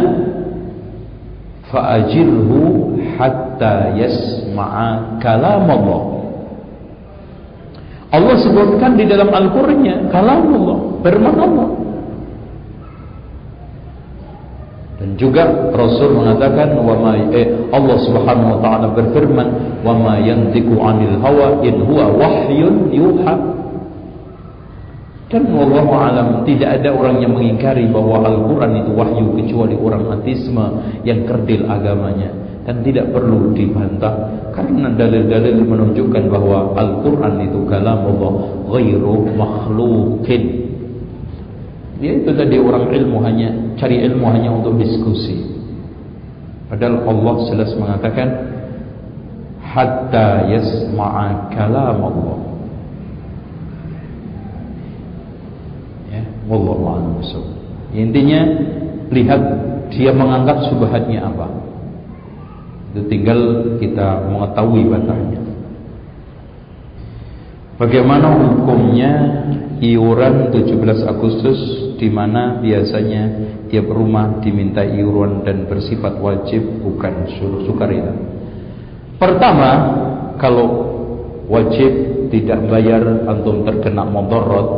fa'ajirhu 1.70 2.58
hatta 3.14 3.94
yasma'a 3.94 5.22
kalam 5.22 5.70
Allah. 5.70 6.02
Allah 8.10 8.36
sebutkan 8.38 8.98
di 8.98 9.04
dalam 9.06 9.30
Al-Qur'annya 9.30 10.10
kalam 10.10 10.50
Allah, 10.50 10.78
firman 11.06 11.36
Allah. 11.36 11.68
Dan 14.96 15.12
juga 15.20 15.44
Rasul 15.76 16.16
mengatakan 16.16 16.72
wa 16.80 16.96
ma 16.96 17.12
eh, 17.28 17.68
Allah 17.68 17.96
Subhanahu 18.00 18.56
wa 18.56 18.58
taala 18.64 18.86
berfirman 18.96 19.48
wa 19.84 19.92
ma 19.92 20.14
yantiqu 20.16 20.72
'anil 20.72 21.20
hawa 21.20 21.60
in 21.60 21.84
huwa 21.84 22.08
wahyun 22.16 22.88
yuha. 22.88 23.34
Dan 25.26 25.52
Allah 25.52 25.86
alam 25.90 26.28
tidak 26.46 26.80
ada 26.80 26.94
orang 26.94 27.18
yang 27.18 27.34
mengingkari 27.34 27.90
bahwa 27.90 28.22
Al-Quran 28.24 28.72
itu 28.78 28.90
wahyu 28.94 29.26
kecuali 29.34 29.74
orang 29.74 30.06
ateisme 30.16 30.64
yang 31.02 31.26
kerdil 31.26 31.66
agamanya 31.66 32.30
dan 32.62 32.82
tidak 32.82 33.10
perlu 33.10 33.54
dibantah 33.54 34.14
karena 34.50 34.90
dalil-dalil 34.94 35.62
menunjukkan 35.62 36.24
bahwa 36.26 36.74
Al-Quran 36.74 37.46
itu 37.46 37.58
kalam 37.70 38.06
Allah 38.10 38.32
ghairu 38.70 39.34
makhlukin 39.38 40.65
dia 41.96 42.12
itu 42.12 42.30
tadi 42.36 42.60
orang 42.60 42.92
ilmu 42.92 43.18
hanya 43.24 43.48
cari 43.80 44.04
ilmu 44.04 44.26
hanya 44.28 44.52
untuk 44.52 44.76
diskusi. 44.76 45.48
Padahal 46.68 47.08
Allah 47.08 47.34
jelas 47.48 47.70
mengatakan 47.78 48.28
hatta 49.62 50.50
yasma'a 50.50 51.52
kalam 51.54 51.98
Allah 52.00 52.38
ya 56.10 56.22
wallahu 56.48 57.22
intinya 57.96 58.40
lihat 59.08 59.40
dia 59.94 60.10
menganggap 60.10 60.66
subhatnya 60.66 61.22
apa. 61.22 61.46
Itu 62.92 63.06
tinggal 63.12 63.40
kita 63.78 64.26
mengetahui 64.32 64.82
bantahnya. 64.88 65.40
Bagaimana 67.76 68.32
hukumnya 68.40 69.12
iuran 69.84 70.48
17 70.48 70.80
Agustus 71.04 71.85
di 71.96 72.08
mana 72.12 72.60
biasanya 72.60 73.22
tiap 73.72 73.88
rumah 73.88 74.38
diminta 74.44 74.84
iuran 74.84 75.42
dan 75.42 75.66
bersifat 75.66 76.20
wajib 76.20 76.62
bukan 76.84 77.28
suruh 77.36 77.64
sukarela. 77.66 78.14
Pertama, 79.16 79.70
kalau 80.36 80.68
wajib 81.48 81.90
tidak 82.28 82.60
bayar 82.68 83.26
antum 83.26 83.64
terkena 83.64 84.04
motorot, 84.04 84.68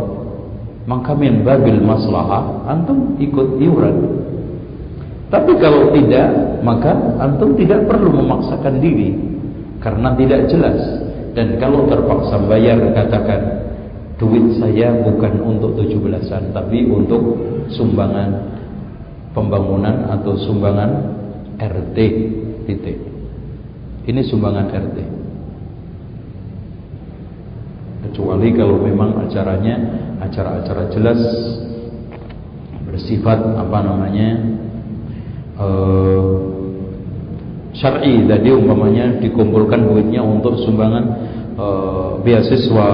maka 0.87 1.12
min 1.12 1.42
babil 1.42 1.82
maslahah 1.82 2.64
antum 2.70 3.18
ikut 3.18 3.58
iuran. 3.60 3.96
Tapi 5.28 5.52
kalau 5.60 5.92
tidak, 5.92 6.28
maka 6.64 6.96
antum 7.20 7.52
tidak 7.58 7.84
perlu 7.84 8.08
memaksakan 8.14 8.80
diri 8.80 9.12
karena 9.84 10.16
tidak 10.16 10.48
jelas. 10.48 10.80
Dan 11.37 11.60
kalau 11.60 11.84
terpaksa 11.87 12.40
bayar 12.48 12.80
katakan 12.96 13.67
duit 14.18 14.58
saya 14.58 14.98
bukan 15.06 15.38
untuk 15.46 15.78
tujuh 15.78 16.02
belasan 16.02 16.50
tapi 16.50 16.82
untuk 16.90 17.38
sumbangan 17.70 18.58
pembangunan 19.30 20.10
atau 20.10 20.34
sumbangan 20.34 20.90
RT 21.58 21.96
titik. 22.66 22.98
Ini 24.10 24.20
sumbangan 24.26 24.66
RT. 24.75 24.98
Kecuali 28.08 28.48
kalau 28.54 28.82
memang 28.82 29.22
acaranya 29.22 29.75
acara-acara 30.18 30.90
jelas 30.90 31.20
bersifat 32.88 33.38
apa 33.38 33.78
namanya 33.84 34.28
uh, 35.60 36.26
syar'i 37.76 38.26
tadi 38.26 38.50
umpamanya 38.50 39.22
dikumpulkan 39.22 39.87
duitnya 39.87 40.25
untuk 40.25 40.58
sumbangan 40.66 41.04
uh, 41.54 42.10
beasiswa 42.25 42.88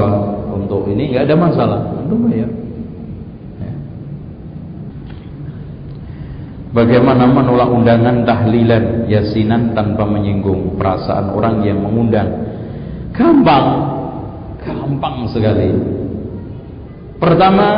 untuk 0.54 0.87
ini 0.87 1.11
nggak 1.11 1.26
ada 1.26 1.37
masalah 1.37 1.80
itu 2.06 2.14
bayar 2.14 2.50
ya. 3.58 3.73
Bagaimana 6.75 7.30
menolak 7.30 7.70
undangan 7.70 8.26
tahlilan 8.26 9.06
yasinan 9.06 9.75
tanpa 9.78 10.02
menyinggung 10.06 10.75
perasaan 10.75 11.30
orang 11.30 11.62
yang 11.62 11.78
mengundang? 11.78 12.26
Gampang, 13.14 13.66
gampang 14.58 15.30
sekali. 15.30 15.70
Pertama, 17.23 17.68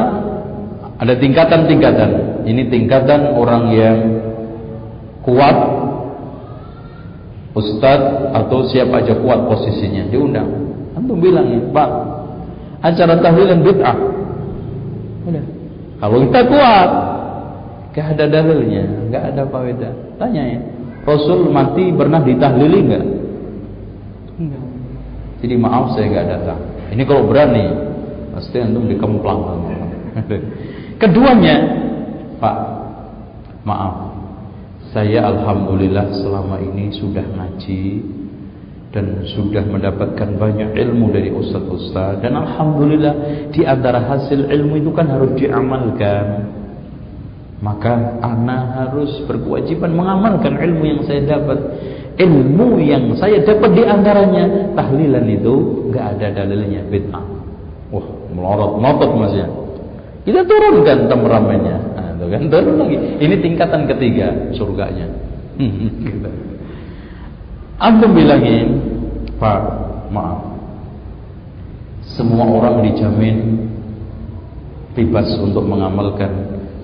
ada 0.97 1.13
tingkatan-tingkatan. 1.13 2.41
Ini 2.49 2.73
tingkatan 2.73 3.37
orang 3.37 3.65
yang 3.69 3.99
kuat, 5.21 5.57
ustadz 7.53 8.33
atau 8.33 8.65
siapa 8.65 9.05
aja 9.05 9.13
kuat 9.21 9.45
posisinya 9.45 10.09
diundang. 10.09 10.49
Antum 10.97 11.21
bilang 11.21 11.69
Pak, 11.69 11.91
acara 12.83 13.15
tahlilan 13.21 13.61
bid'ah. 13.65 13.99
Udah. 15.27 15.45
Kalau 15.97 16.17
kita 16.29 16.41
kuat, 16.45 16.91
gak 17.97 18.07
ada 18.17 18.25
dalilnya, 18.29 18.85
gak 19.09 19.25
ada 19.33 19.43
faedah. 19.49 19.93
Tanya 20.21 20.43
ya, 20.45 20.61
Rasul 21.09 21.49
mati 21.49 21.89
pernah 21.95 22.21
ditahlili 22.21 22.79
enggak? 22.85 23.05
Enggak. 24.37 24.63
Jadi 25.41 25.55
maaf 25.57 25.97
saya 25.97 26.07
gak 26.13 26.27
datang. 26.29 26.61
Ini 26.93 27.03
kalau 27.09 27.25
berani, 27.29 27.67
pasti 28.37 28.61
antum 28.61 28.85
dikemplang. 28.87 29.41
Keduanya, 31.01 31.57
Pak, 32.41 32.57
maaf, 33.65 33.95
saya 34.93 35.29
alhamdulillah 35.29 36.09
selama 36.13 36.57
ini 36.61 36.93
sudah 36.93 37.25
ngaji 37.25 37.83
dan 38.95 39.27
sudah 39.27 39.67
mendapatkan 39.67 40.39
banyak 40.39 40.73
ilmu 40.73 41.11
dari 41.11 41.29
ustaz-ustaz 41.35 42.23
dan 42.23 42.39
alhamdulillah 42.39 43.15
di 43.51 43.67
antara 43.67 43.99
hasil 44.01 44.47
ilmu 44.47 44.79
itu 44.79 44.91
kan 44.95 45.11
harus 45.11 45.35
diamalkan. 45.35 46.55
Maka 47.57 48.21
ana 48.21 48.85
harus 48.85 49.25
berkewajiban 49.25 49.97
mengamalkan 49.97 50.61
ilmu 50.61 50.85
yang 50.85 51.01
saya 51.09 51.25
dapat. 51.25 51.59
Ilmu 52.17 52.81
yang 52.81 53.13
saya 53.21 53.45
dapat 53.45 53.77
di 53.77 53.85
antaranya 53.85 54.73
tahlilan 54.73 55.25
itu 55.29 55.55
enggak 55.89 56.17
ada 56.17 56.27
dalilnya 56.33 56.81
bid'ah. 56.89 57.25
Wah, 57.93 58.07
melorot 58.33 58.81
melorot 58.81 59.13
Mas 59.21 59.35
ya. 59.37 59.49
Kita 60.25 60.41
turunkan 60.49 61.07
temperamennya. 61.13 61.77
Nah, 61.93 62.09
itu 62.17 62.27
kan 62.33 62.43
turun 62.49 62.77
lagi. 62.81 62.97
Ini 63.21 63.35
tingkatan 63.45 63.85
ketiga 63.85 64.33
surganya. 64.57 65.07
gitu. 66.09 66.56
Antum 67.77 68.17
bilangin, 68.17 68.81
Pak, 69.37 69.61
maaf. 70.09 70.41
Semua 72.17 72.49
orang 72.49 72.81
dijamin 72.89 73.69
bebas 74.97 75.29
untuk 75.37 75.61
mengamalkan, 75.69 76.33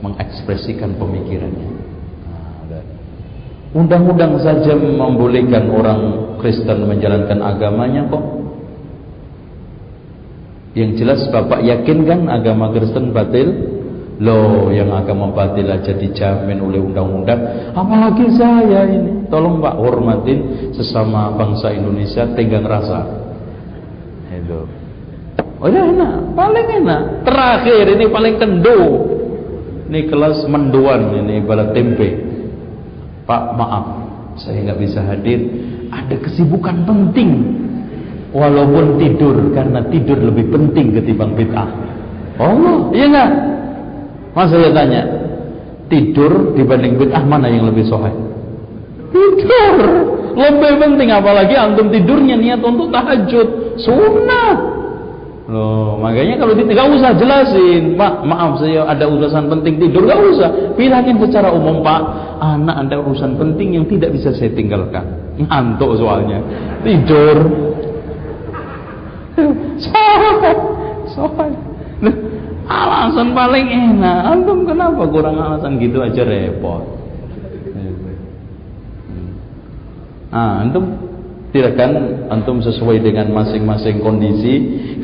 mengekspresikan 0.04 0.92
pemikirannya. 1.00 1.70
Nah, 2.28 2.84
Undang-undang 3.72 4.36
saja 4.44 4.76
membolehkan 4.76 5.72
orang 5.72 6.00
Kristen 6.36 6.84
menjalankan 6.84 7.40
agamanya 7.40 8.04
kok 8.12 8.24
yang 10.72 10.96
jelas 10.96 11.24
Bapak 11.28 11.60
yakin 11.64 12.04
kan 12.04 12.20
agama 12.32 12.72
Kristen 12.72 13.12
batil? 13.12 13.48
Loh, 14.20 14.68
yang 14.68 14.92
agama 14.92 15.32
batil 15.32 15.72
aja 15.72 15.96
dijamin 15.96 16.60
oleh 16.60 16.82
undang-undang. 16.82 17.72
Apalagi 17.72 18.28
saya 18.36 18.84
ini. 18.84 19.24
Tolong 19.32 19.64
Pak 19.64 19.80
hormatin 19.80 20.68
sesama 20.76 21.32
bangsa 21.32 21.72
Indonesia 21.72 22.28
tenggang 22.36 22.68
rasa. 22.68 23.08
Itu. 24.28 24.68
Oh 25.62 25.70
ya 25.70 25.88
enak, 25.88 26.36
paling 26.36 26.68
enak. 26.84 27.02
Terakhir 27.24 27.84
ini 27.96 28.04
paling 28.12 28.34
kendo. 28.36 28.78
Ini 29.88 30.08
kelas 30.08 30.44
menduan 30.50 31.16
ini 31.16 31.40
balat 31.44 31.72
tempe. 31.72 32.08
Pak 33.24 33.56
maaf, 33.56 33.86
saya 34.36 34.60
nggak 34.68 34.80
bisa 34.82 35.00
hadir. 35.06 35.40
Ada 35.92 36.16
kesibukan 36.20 36.84
penting 36.84 37.30
walaupun 38.32 38.96
tidur 38.96 39.52
karena 39.52 39.84
tidur 39.92 40.18
lebih 40.18 40.48
penting 40.48 40.96
ketimbang 40.96 41.36
bid'ah. 41.36 41.68
Oh, 42.40 42.88
iya 42.96 43.06
enggak? 43.12 43.30
Mas 44.32 44.48
saya 44.48 44.72
tanya, 44.72 45.02
tidur 45.92 46.56
dibanding 46.56 46.96
bid'ah 46.96 47.24
mana 47.24 47.52
yang 47.52 47.68
lebih 47.68 47.84
sohai? 47.84 48.12
Tidur 49.12 49.76
lebih 50.32 50.80
penting 50.80 51.12
apalagi 51.12 51.52
antum 51.52 51.92
tidurnya 51.92 52.40
niat 52.40 52.64
untuk 52.64 52.88
tahajud, 52.88 53.76
sunnah. 53.76 54.52
Loh, 55.52 56.00
makanya 56.00 56.40
kalau 56.40 56.56
tidak 56.56 56.86
usah 56.96 57.12
jelasin, 57.12 57.98
Pak, 57.98 58.24
maaf 58.24 58.56
saya 58.56 58.88
ada 58.88 59.04
urusan 59.04 59.52
penting 59.52 59.76
tidur, 59.76 60.08
gak 60.08 60.16
usah. 60.32 60.48
Bilangin 60.80 61.20
secara 61.20 61.52
umum, 61.52 61.84
Pak, 61.84 62.00
anak 62.40 62.88
ada 62.88 62.96
urusan 63.04 63.36
penting 63.36 63.76
yang 63.76 63.84
tidak 63.84 64.16
bisa 64.16 64.32
saya 64.32 64.48
tinggalkan. 64.56 65.04
Ngantuk 65.36 66.00
soalnya. 66.00 66.40
Tidur, 66.80 67.36
Sopan, 69.82 70.56
sopan. 71.08 71.71
Alasan 72.72 73.36
paling 73.36 73.66
enak. 73.68 74.18
Antum 74.32 74.64
kenapa 74.64 75.04
kurang 75.04 75.36
alasan 75.36 75.76
gitu 75.76 76.00
aja 76.00 76.24
repot. 76.24 77.04
Ah, 80.32 80.64
antum 80.64 80.96
tidak 81.52 81.76
kan 81.76 81.92
antum 82.32 82.64
sesuai 82.64 83.04
dengan 83.04 83.28
masing-masing 83.36 84.00
kondisi. 84.00 84.54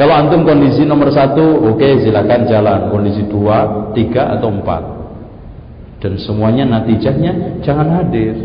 Kalau 0.00 0.16
antum 0.16 0.48
kondisi 0.48 0.88
nomor 0.88 1.12
satu, 1.12 1.68
oke 1.68 1.76
okay, 1.76 2.00
silakan 2.00 2.48
jalan. 2.48 2.88
Kondisi 2.88 3.28
dua, 3.28 3.92
tiga 3.92 4.32
atau 4.32 4.48
empat. 4.48 4.82
Dan 6.00 6.16
semuanya 6.16 6.64
natijahnya 6.64 7.60
jangan 7.60 8.00
hadir. 8.00 8.40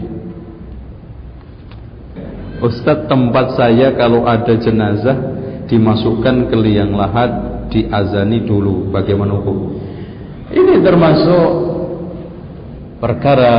Ustadz 2.59 3.07
tempat 3.07 3.55
saya 3.55 3.95
kalau 3.95 4.27
ada 4.27 4.55
jenazah 4.59 5.15
dimasukkan 5.71 6.51
ke 6.51 6.55
liang 6.59 6.95
lahat 6.95 7.52
diazani 7.73 8.45
dulu 8.45 8.93
bagaimana 8.93 9.33
hukum? 9.41 9.57
Ini 10.53 10.85
termasuk 10.85 11.49
perkara 13.01 13.55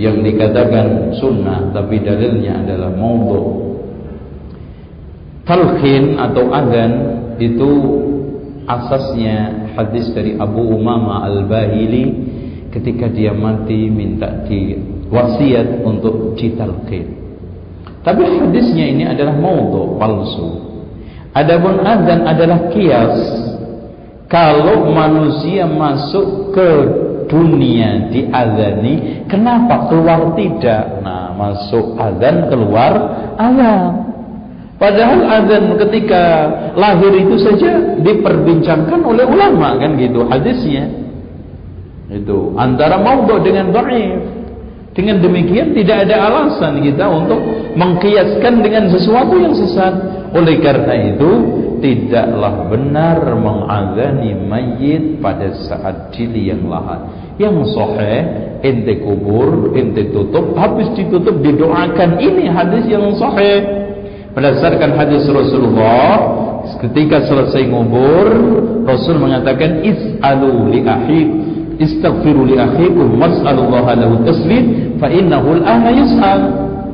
yang 0.00 0.24
dikatakan 0.24 1.12
sunnah 1.20 1.68
tapi 1.76 2.00
dalilnya 2.00 2.64
adalah 2.64 2.88
maudhu. 2.96 3.76
Talqin 5.44 6.16
atau 6.16 6.48
azan 6.48 6.92
itu 7.36 7.70
asasnya 8.64 9.68
hadis 9.76 10.08
dari 10.16 10.38
Abu 10.40 10.72
Umama 10.72 11.26
Al-Bahili 11.28 12.14
ketika 12.72 13.10
dia 13.12 13.36
mati 13.36 13.92
minta 13.92 14.48
di 14.48 14.78
wasiat 15.12 15.84
untuk 15.84 16.32
ditalqin. 16.40 17.20
Tapi 18.02 18.22
hadisnya 18.24 18.88
ini 18.88 19.04
adalah 19.06 19.36
maudhu, 19.36 20.00
palsu. 20.00 20.71
Adapun 21.32 21.80
azan 21.80 22.28
adalah 22.28 22.68
kias. 22.68 23.16
Kalau 24.28 24.88
manusia 24.92 25.64
masuk 25.68 26.56
ke 26.56 26.70
dunia 27.28 28.12
diazani, 28.12 29.24
kenapa 29.28 29.88
keluar 29.88 30.36
tidak? 30.36 31.00
Nah, 31.00 31.32
masuk 31.36 31.96
azan 31.96 32.48
keluar 32.52 32.92
azan. 33.40 34.12
Padahal 34.76 35.20
azan 35.30 35.78
ketika 35.78 36.22
lahir 36.74 37.12
itu 37.14 37.36
saja 37.38 37.96
diperbincangkan 38.02 39.00
oleh 39.04 39.24
ulama 39.24 39.78
kan 39.80 39.96
gitu 39.96 40.26
hadisnya. 40.28 40.90
Itu 42.12 42.52
antara 42.60 43.00
maudhu 43.00 43.40
dengan 43.40 43.72
dhaif. 43.72 44.41
Dengan 44.92 45.24
demikian 45.24 45.72
tidak 45.72 46.04
ada 46.08 46.16
alasan 46.28 46.84
kita 46.84 47.08
untuk 47.08 47.40
mengkiaskan 47.80 48.60
dengan 48.60 48.92
sesuatu 48.92 49.40
yang 49.40 49.56
sesat. 49.56 49.94
Oleh 50.36 50.60
karena 50.60 51.16
itu 51.16 51.32
tidaklah 51.80 52.68
benar 52.68 53.18
mengazani 53.36 54.36
mayit 54.36 55.16
pada 55.24 55.48
saat 55.64 56.12
dili 56.12 56.52
yang 56.52 56.68
lahat. 56.68 57.08
Yang 57.40 57.72
sahih 57.72 58.20
ente 58.60 59.00
kubur, 59.00 59.72
ente 59.72 60.12
tutup, 60.12 60.52
habis 60.60 60.92
ditutup 60.92 61.40
didoakan. 61.40 62.20
Ini 62.20 62.52
hadis 62.52 62.84
yang 62.84 63.16
sahih. 63.16 63.64
Berdasarkan 64.32 64.96
hadis 64.96 65.28
Rasulullah 65.28 66.40
ketika 66.80 67.20
selesai 67.28 67.68
ngubur 67.68 68.28
Rasul 68.88 69.20
mengatakan 69.20 69.84
is'alu 69.84 70.72
li 70.72 70.80
istaghfiru 71.82 72.46
li 72.46 72.56
akhikum 72.56 73.18
was'alullaha 73.18 73.98
lahu 73.98 74.22
tasbih 74.22 74.94
fa 75.02 75.10
innahu 75.10 75.60
al-ana 75.60 75.90
yus'al. 75.90 76.42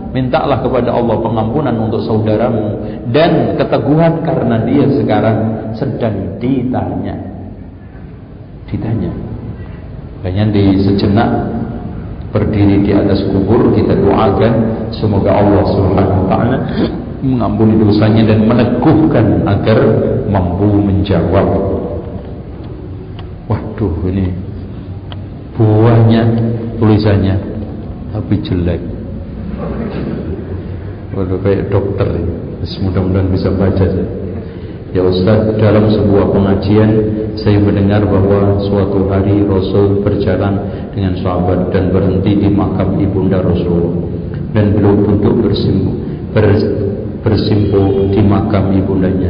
Mintalah 0.09 0.64
kepada 0.64 0.88
Allah 0.88 1.20
pengampunan 1.20 1.77
untuk 1.85 2.01
saudaramu 2.01 2.81
dan 3.12 3.61
keteguhan 3.61 4.24
karena 4.24 4.57
dia 4.64 4.88
sekarang 4.88 5.38
sedang 5.77 6.40
ditanya. 6.40 7.12
Ditanya. 8.72 9.12
Hanya 10.24 10.48
di 10.48 10.81
sejenak 10.81 11.29
berdiri 12.33 12.88
di 12.88 12.92
atas 12.96 13.20
kubur 13.29 13.72
kita 13.77 13.92
doakan 14.01 14.53
semoga 14.96 15.31
Allah 15.33 15.64
Subhanahu 15.77 16.20
wa 16.24 16.29
taala 16.29 16.57
mengampuni 17.20 17.77
dosanya 17.77 18.33
dan 18.33 18.48
meneguhkan 18.48 19.44
agar 19.44 19.79
mampu 20.29 20.72
menjawab. 20.72 21.48
Waduh 23.48 23.94
ini 24.09 24.47
buahnya 25.59 26.23
tulisannya 26.79 27.37
tapi 28.14 28.35
jelek. 28.47 28.81
Waduh 31.18 31.38
kayak 31.42 31.68
dokter. 31.75 32.07
Mudah-mudahan 32.59 33.29
bisa 33.35 33.51
baca 33.55 33.83
saja. 33.83 34.07
Ya 34.88 35.05
Ustaz, 35.05 35.53
dalam 35.61 35.92
sebuah 35.92 36.33
pengajian 36.33 36.90
saya 37.37 37.61
mendengar 37.61 38.09
bahwa 38.09 38.57
suatu 38.64 39.05
hari 39.12 39.44
Rasul 39.44 40.01
berjalan 40.01 40.64
dengan 40.97 41.12
sahabat 41.21 41.68
dan 41.77 41.92
berhenti 41.92 42.33
di 42.40 42.49
makam 42.49 42.97
ibunda 42.97 43.44
Rasul 43.44 44.09
dan 44.57 44.73
beliau 44.73 44.97
duduk 44.97 45.44
bersimpu, 45.44 45.92
ber, 46.33 46.57
bersimpu 47.21 48.11
di 48.16 48.21
makam 48.25 48.73
ibundanya 48.81 49.29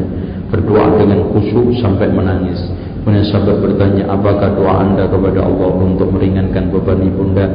berdoa 0.49 0.97
dengan 1.01 1.29
khusyuk 1.33 1.77
sampai 1.81 2.09
menangis. 2.13 2.59
Kemudian 3.05 3.25
sahabat 3.25 3.65
bertanya, 3.65 4.05
apakah 4.13 4.53
doa 4.53 4.85
anda 4.85 5.09
kepada 5.09 5.41
Allah 5.49 5.71
untuk 5.81 6.13
meringankan 6.13 6.69
beban 6.69 7.01
ibunda? 7.05 7.47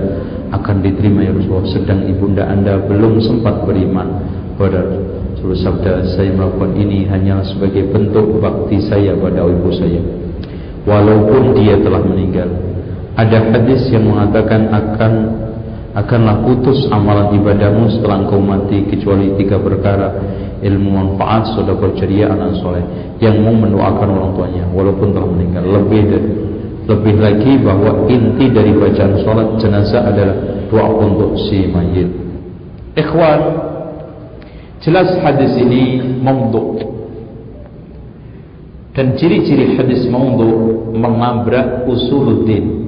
Akan 0.50 0.82
diterima 0.82 1.26
ya 1.26 1.34
Rasulullah 1.34 1.70
sedang 1.70 2.02
ibunda 2.10 2.46
anda 2.50 2.78
belum 2.86 3.22
sempat 3.22 3.66
beriman. 3.66 4.34
Pada 4.54 4.86
Terus 5.44 5.60
sabda 5.60 6.08
saya 6.16 6.32
melakukan 6.32 6.72
ini 6.80 7.04
hanya 7.12 7.44
sebagai 7.44 7.92
bentuk 7.92 8.40
bakti 8.40 8.80
saya 8.80 9.12
pada 9.20 9.44
ibu 9.44 9.76
saya 9.76 10.00
Walaupun 10.88 11.52
dia 11.60 11.76
telah 11.84 12.00
meninggal. 12.00 12.48
Ada 13.20 13.52
hadis 13.52 13.92
yang 13.92 14.08
mengatakan 14.08 14.72
akan 14.72 15.14
Akanlah 15.94 16.42
putus 16.42 16.90
amalan 16.90 17.38
ibadahmu 17.38 17.86
setelah 17.94 18.26
engkau 18.26 18.42
mati 18.42 18.82
Kecuali 18.90 19.38
tiga 19.38 19.62
perkara 19.62 20.10
Ilmu 20.64 20.90
manfaat, 20.90 21.54
sodakor 21.54 21.94
ceria, 21.96 22.34
anak 22.34 22.58
soleh 22.58 22.82
Yang 23.22 23.36
mau 23.46 23.54
mendoakan 23.54 24.10
orang 24.10 24.32
tuanya 24.34 24.66
Walaupun 24.74 25.14
telah 25.14 25.30
meninggal 25.30 25.64
Lebih 25.64 26.02
dari 26.10 26.30
lebih 26.84 27.16
lagi 27.16 27.64
bahwa 27.64 28.12
inti 28.12 28.52
dari 28.52 28.76
bacaan 28.76 29.16
sholat 29.24 29.56
jenazah 29.56 30.04
adalah 30.04 30.68
doa 30.68 30.92
untuk 31.00 31.40
si 31.48 31.72
mayit. 31.72 32.12
Ikhwan, 33.00 33.40
Jelas 34.84 35.16
hadis 35.24 35.56
ini 35.56 36.04
maudhu. 36.20 36.76
Dan 38.92 39.16
ciri-ciri 39.16 39.80
hadis 39.80 40.04
maudhu 40.12 40.92
menabrak 40.92 41.88
usuluddin. 41.88 42.83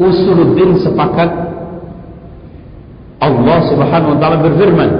Usuluddin 0.00 0.80
sepakat 0.80 1.30
Allah 3.22 3.58
Subhanahu 3.70 4.16
wa 4.16 4.18
taala 4.18 4.38
berfirman, 4.42 4.90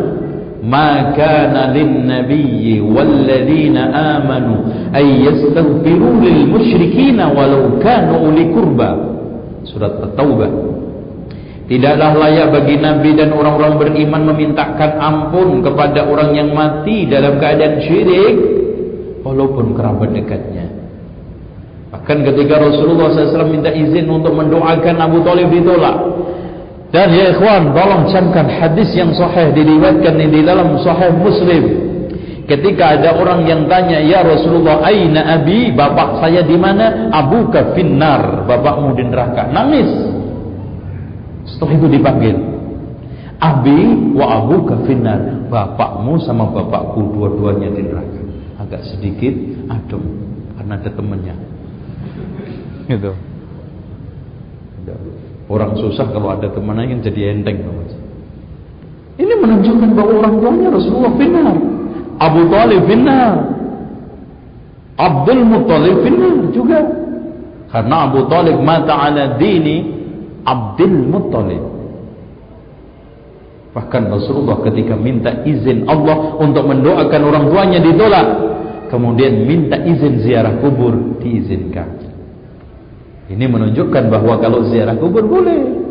"Ma 0.63 1.11
kana 1.17 1.75
lin-nabiyyi 1.75 2.79
wal-ladzina 2.79 3.91
amanu 4.21 4.63
ay 4.95 5.27
yastaghfiru 5.27 6.23
lil 6.23 6.47
musyrikin 6.47 7.19
walau 7.19 7.81
kanu 7.83 8.31
uli 8.31 8.53
qurba." 8.53 8.91
Surat 9.67 9.95
At-Taubah 10.03 10.73
Tidaklah 11.73 12.13
layak 12.19 12.53
bagi 12.53 12.77
Nabi 12.77 13.17
dan 13.17 13.33
orang-orang 13.33 13.81
beriman 13.81 14.29
memintakan 14.35 14.99
ampun 14.99 15.65
kepada 15.65 16.05
orang 16.05 16.37
yang 16.37 16.51
mati 16.53 17.09
dalam 17.09 17.41
keadaan 17.41 17.81
syirik 17.81 18.35
walaupun 19.23 19.73
kerabat 19.73 20.11
dekatnya. 20.13 20.69
Bahkan 21.93 22.19
ketika 22.25 22.57
Rasulullah 22.57 23.13
SAW 23.13 23.53
minta 23.53 23.69
izin 23.69 24.09
untuk 24.09 24.33
mendoakan 24.33 24.97
Abu 24.97 25.21
Talib 25.21 25.53
ditolak. 25.53 25.97
Dan 26.93 27.09
ya 27.13 27.33
ikhwan, 27.37 27.73
tolong 27.73 28.09
camkan 28.09 28.49
hadis 28.49 28.93
yang 28.93 29.13
sahih 29.17 29.53
diriwayatkan 29.53 30.13
di 30.17 30.41
dalam 30.45 30.77
sahih 30.81 31.13
Muslim. 31.21 31.65
Ketika 32.49 33.01
ada 33.01 33.17
orang 33.17 33.49
yang 33.49 33.65
tanya, 33.65 34.01
"Ya 34.01 34.21
Rasulullah, 34.21 34.85
aina 34.85 35.41
abi? 35.41 35.73
Bapak 35.73 36.21
saya 36.21 36.45
di 36.45 36.57
mana?" 36.57 37.09
Abu 37.13 37.49
Kafinnar, 37.49 38.45
bapakmu 38.45 38.93
di 38.93 39.05
neraka. 39.09 39.49
Nangis. 39.49 39.89
Setelah 41.49 41.73
itu 41.77 41.89
dipanggil. 41.93 42.37
Abi 43.43 43.79
wa 44.15 44.39
abu 44.39 44.63
kafinar. 44.71 45.51
Bapakmu 45.51 46.23
sama 46.23 46.47
bapakku 46.55 47.11
dua-duanya 47.11 47.75
di 47.75 47.83
neraka. 47.83 48.21
Agak 48.63 48.87
sedikit 48.87 49.35
adem 49.67 50.03
karena 50.55 50.79
ada 50.79 50.91
temannya. 50.95 51.52
Gitu. 52.93 53.13
Orang 55.49 55.77
susah 55.77 56.09
kalau 56.13 56.33
ada 56.33 56.49
temannya 56.53 56.97
kan 56.97 56.99
jadi 57.05 57.33
enteng. 57.33 57.61
Ini 59.21 59.35
menunjukkan 59.37 59.91
bahwa 59.93 60.13
orang 60.25 60.35
tuanya 60.41 60.69
Rasulullah 60.73 61.13
benar. 61.13 61.55
Abu 62.17 62.41
Talib 62.49 62.83
benar. 62.89 63.33
Abdul 64.97 65.43
Muttalib 65.45 65.97
benar 66.05 66.37
juga. 66.53 66.81
Karena 67.73 67.97
Abu 68.09 68.29
Talib 68.29 68.57
mata 68.61 68.97
ala 68.97 69.37
dini 69.37 69.77
Abdul 70.45 70.97
Muttalib. 71.09 71.65
Bahkan 73.73 74.03
Rasulullah 74.13 74.61
ketika 74.69 74.93
minta 74.97 75.33
izin 75.49 75.89
Allah 75.89 76.37
untuk 76.37 76.69
mendoakan 76.69 77.23
orang 77.25 77.45
tuanya 77.49 77.81
ditolak. 77.81 78.27
Kemudian 78.93 79.49
minta 79.49 79.81
izin 79.81 80.21
ziarah 80.21 80.61
kubur 80.61 81.17
diizinkan. 81.25 82.02
Ini 83.33 83.49
menunjukkan 83.49 84.13
bahwa 84.13 84.37
kalau 84.45 84.69
ziarah 84.69 84.93
kubur 85.01 85.25
boleh. 85.25 85.83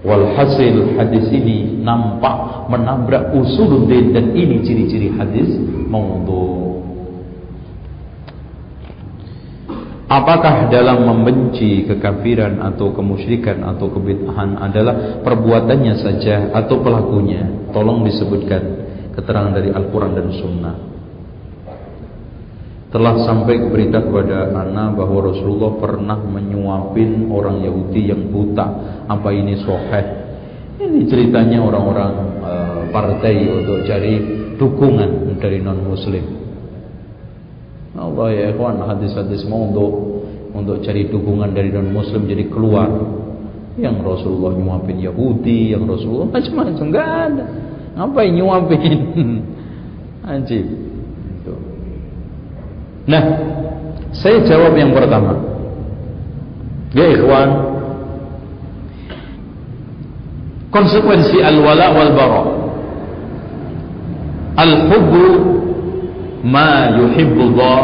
Walhasil 0.00 0.96
hadis 0.96 1.28
ini 1.28 1.76
nampak 1.84 2.66
menabrak 2.72 3.36
usuluddin 3.36 4.16
dan 4.16 4.32
ini 4.32 4.64
ciri-ciri 4.64 5.12
hadis 5.12 5.54
maudhu. 5.86 6.80
Apakah 10.10 10.66
dalam 10.74 11.06
membenci 11.06 11.86
kekafiran 11.86 12.58
atau 12.58 12.90
kemusyrikan 12.90 13.62
atau 13.62 13.94
kebid'ahan 13.94 14.58
adalah 14.58 15.22
perbuatannya 15.22 15.94
saja 16.02 16.50
atau 16.50 16.82
pelakunya? 16.82 17.70
Tolong 17.70 18.02
disebutkan 18.02 18.62
keterangan 19.14 19.54
dari 19.54 19.70
Al-Quran 19.70 20.12
dan 20.18 20.28
Sunnah. 20.34 20.89
Telah 22.90 23.14
sampai 23.22 23.70
berita 23.70 24.02
kepada 24.02 24.50
Ana 24.50 24.90
bahwa 24.90 25.30
Rasulullah 25.30 25.78
pernah 25.78 26.18
menyuapin 26.18 27.30
orang 27.30 27.62
Yahudi 27.62 28.10
yang 28.10 28.34
buta. 28.34 28.66
Apa 29.06 29.30
ini 29.30 29.54
soheh? 29.62 30.04
Ini 30.82 31.06
ceritanya 31.06 31.62
orang-orang 31.62 32.12
uh, 32.42 32.80
partai 32.90 33.46
untuk 33.46 33.86
cari 33.86 34.14
dukungan 34.58 35.38
dari 35.38 35.62
non-muslim. 35.62 36.40
Allah 37.94 38.28
ya 38.34 38.44
ikhwan 38.54 38.82
hadis-hadis 38.82 39.46
mau 39.46 39.66
untuk 39.66 39.90
untuk 40.54 40.82
cari 40.82 41.06
dukungan 41.06 41.54
dari 41.54 41.70
non 41.70 41.90
muslim 41.90 42.26
jadi 42.26 42.46
keluar 42.50 42.90
yang 43.78 44.02
Rasulullah 44.02 44.54
nyuapin 44.54 44.98
Yahudi 44.98 45.74
yang 45.74 45.86
Rasulullah 45.86 46.28
macam-macam 46.30 46.84
enggak 46.90 47.08
ada 47.08 47.44
ngapain 47.94 48.32
nyuapin 48.34 48.98
anjib 50.30 50.66
nah 53.08 53.22
saya 54.10 54.42
jawab 54.44 54.74
yang 54.74 54.90
pertama. 54.90 55.38
Ya 56.90 57.06
ikhwan. 57.14 57.48
Konsekuensi 60.70 61.38
al-wala 61.42 61.86
wal 61.94 62.12
bara 62.14 62.42
al-hubbu 64.60 65.26
ma 66.46 66.94
yuhibbullah 66.94 67.80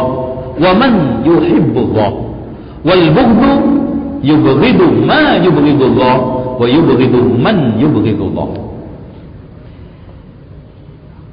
wa 0.55 0.71
man 0.71 1.23
yuhibbullah 1.27 2.11
wal 2.87 3.05
bughdu 3.11 3.51
yubghidu 4.23 4.87
ma 5.03 5.35
yubghidullah 5.43 6.15
wa 6.57 6.65
yubghidu 6.65 7.35
man 7.37 7.75
yubghidullah 7.75 8.66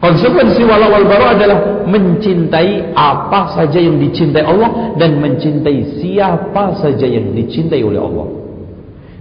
Konsekuensi 0.05 0.61
wala 0.69 0.93
wal 0.93 1.09
adalah 1.09 1.89
mencintai 1.89 2.93
apa 2.93 3.57
saja 3.57 3.81
yang 3.81 3.97
dicintai 3.97 4.45
Allah 4.45 4.93
dan 5.01 5.17
mencintai 5.17 5.97
siapa 5.97 6.77
saja 6.77 7.09
yang 7.09 7.33
dicintai 7.33 7.81
oleh 7.81 8.05
Allah 8.05 8.29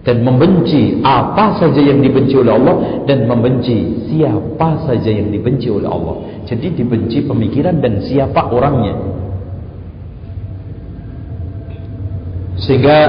dan 0.03 0.19
membenci 0.27 0.99
apa 0.99 1.55
saja 1.55 1.79
yang 1.79 2.03
dibenci 2.03 2.35
oleh 2.35 2.51
Allah 2.51 2.75
dan 3.07 3.23
membenci 3.23 4.11
siapa 4.11 4.83
saja 4.83 5.07
yang 5.07 5.31
dibenci 5.31 5.71
oleh 5.71 5.87
Allah. 5.87 6.43
Jadi 6.43 6.75
dibenci 6.75 7.23
pemikiran 7.23 7.79
dan 7.79 8.03
siapa 8.03 8.51
orangnya. 8.51 8.99
Sehingga 12.59 12.99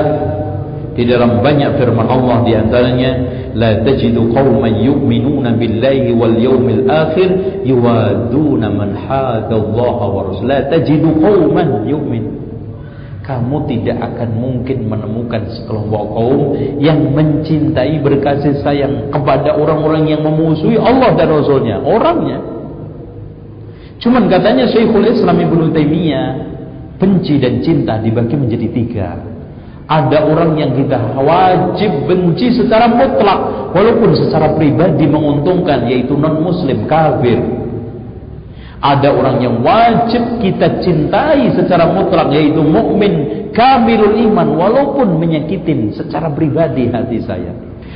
di 0.95 1.03
dalam 1.11 1.43
banyak 1.43 1.75
firman 1.75 2.07
Allah 2.07 2.47
di 2.47 2.55
antaranya 2.55 3.11
tajidu 3.55 4.35
qauman 4.35 4.75
yu'minuna 4.83 5.55
billahi 5.55 6.11
wal 6.11 6.35
yawmil 6.35 6.91
akhir 6.91 7.63
yuwaduna 7.63 8.67
man 8.71 8.99
hada 8.99 9.55
Allah 9.55 9.99
wa 10.11 10.23
la 10.43 10.59
tajidu 10.67 11.23
qauman 11.23 11.87
yu'min 11.87 12.45
kamu 13.25 13.57
tidak 13.73 13.99
akan 14.05 14.37
mungkin 14.37 14.85
menemukan 14.85 15.49
sekelompok 15.49 16.05
kaum 16.13 16.41
yang 16.77 17.01
mencintai 17.17 17.97
berkasih 18.05 18.61
sayang 18.61 19.09
kepada 19.09 19.57
orang-orang 19.57 20.13
yang 20.13 20.21
memusuhi 20.21 20.77
Allah 20.77 21.17
dan 21.17 21.33
Rasulnya 21.33 21.81
orangnya. 21.81 22.45
Cuman 24.05 24.29
katanya 24.29 24.69
Syekhul 24.69 25.09
Islam 25.09 25.41
Ibnu 25.41 25.73
Taimiyah 25.73 26.29
benci 27.01 27.41
dan 27.41 27.65
cinta 27.65 27.97
dibagi 27.97 28.37
menjadi 28.37 28.69
tiga 28.69 29.34
ada 29.85 30.25
orang 30.25 30.57
yang 30.57 30.73
kita 30.73 30.97
wajib 31.21 32.09
benci 32.09 32.57
secara 32.57 32.89
mutlak 32.89 33.69
walaupun 33.77 34.17
secara 34.17 34.57
pribadi 34.57 35.05
menguntungkan 35.05 35.85
yaitu 35.85 36.17
non 36.17 36.41
muslim 36.41 36.89
kafir. 36.89 37.37
Ada 38.85 39.13
orang 39.13 39.41
yang 39.41 39.65
wajib 39.65 40.45
kita 40.45 40.85
cintai 40.85 41.53
secara 41.57 41.89
mutlak 41.89 42.33
yaitu 42.33 42.61
mukmin 42.61 43.49
kamilul 43.53 44.17
iman 44.29 44.57
walaupun 44.57 45.21
menyakitin 45.21 45.93
secara 45.93 46.33
pribadi 46.33 46.89
hati 46.89 47.21
saya. 47.25 47.53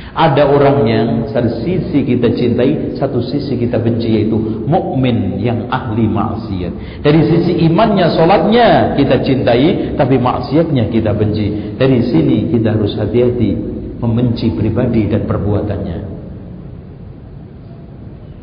Ada 0.09 0.49
orang 0.49 0.77
yang 0.89 1.07
satu 1.29 1.61
sisi 1.61 2.01
kita 2.01 2.33
cintai, 2.33 2.97
satu 2.97 3.21
sisi 3.21 3.53
kita 3.61 3.77
benci 3.77 4.09
yaitu 4.09 4.65
mukmin 4.65 5.37
yang 5.37 5.69
ahli 5.69 6.09
maksiat. 6.09 7.05
Dari 7.05 7.21
sisi 7.29 7.61
imannya, 7.69 8.09
solatnya 8.17 8.97
kita 8.97 9.21
cintai, 9.21 9.93
tapi 9.93 10.17
maksiatnya 10.17 10.89
kita 10.89 11.13
benci. 11.13 11.77
Dari 11.77 12.01
sini 12.09 12.49
kita 12.49 12.73
harus 12.73 12.97
hati-hati 12.97 13.53
membenci 14.01 14.49
pribadi 14.57 15.05
dan 15.05 15.29
perbuatannya. 15.29 15.99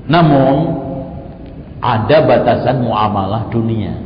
Namun 0.06 0.54
ada 1.82 2.18
batasan 2.22 2.86
muamalah 2.86 3.50
dunia. 3.50 4.05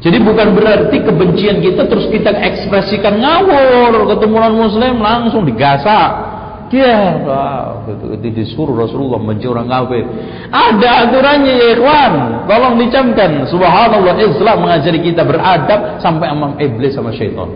Jadi 0.00 0.16
bukan 0.24 0.56
berarti 0.56 0.96
kebencian 1.04 1.60
kita 1.60 1.84
terus 1.84 2.08
kita 2.08 2.32
ekspresikan 2.32 3.20
ngawur 3.20 4.08
ketemu 4.08 4.34
orang 4.40 4.56
muslim 4.56 4.94
langsung 4.96 5.44
digasak. 5.44 6.30
Ya, 6.70 7.18
wow, 7.26 7.82
itu 8.14 8.30
disuruh 8.30 8.78
Rasulullah 8.78 9.18
benci 9.18 9.42
orang 9.50 9.66
kafir. 9.66 10.06
Ada 10.54 11.10
aturannya 11.10 11.52
ya 11.58 11.66
ikhwan. 11.74 12.12
Tolong 12.46 12.78
dicamkan. 12.78 13.42
Subhanallah 13.50 14.14
Islam 14.22 14.56
mengajari 14.62 15.02
kita 15.02 15.26
beradab 15.26 15.98
sampai 15.98 16.30
amam 16.30 16.54
iblis 16.62 16.94
sama 16.94 17.10
syaitan. 17.10 17.50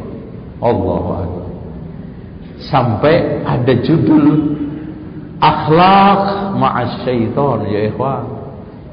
Allah 0.58 1.30
Sampai 2.58 3.38
ada 3.46 3.72
judul 3.86 4.58
akhlak 5.38 6.50
ma'as 6.58 7.06
syaitan 7.06 7.70
ya 7.70 7.86
ikhwan. 7.94 8.26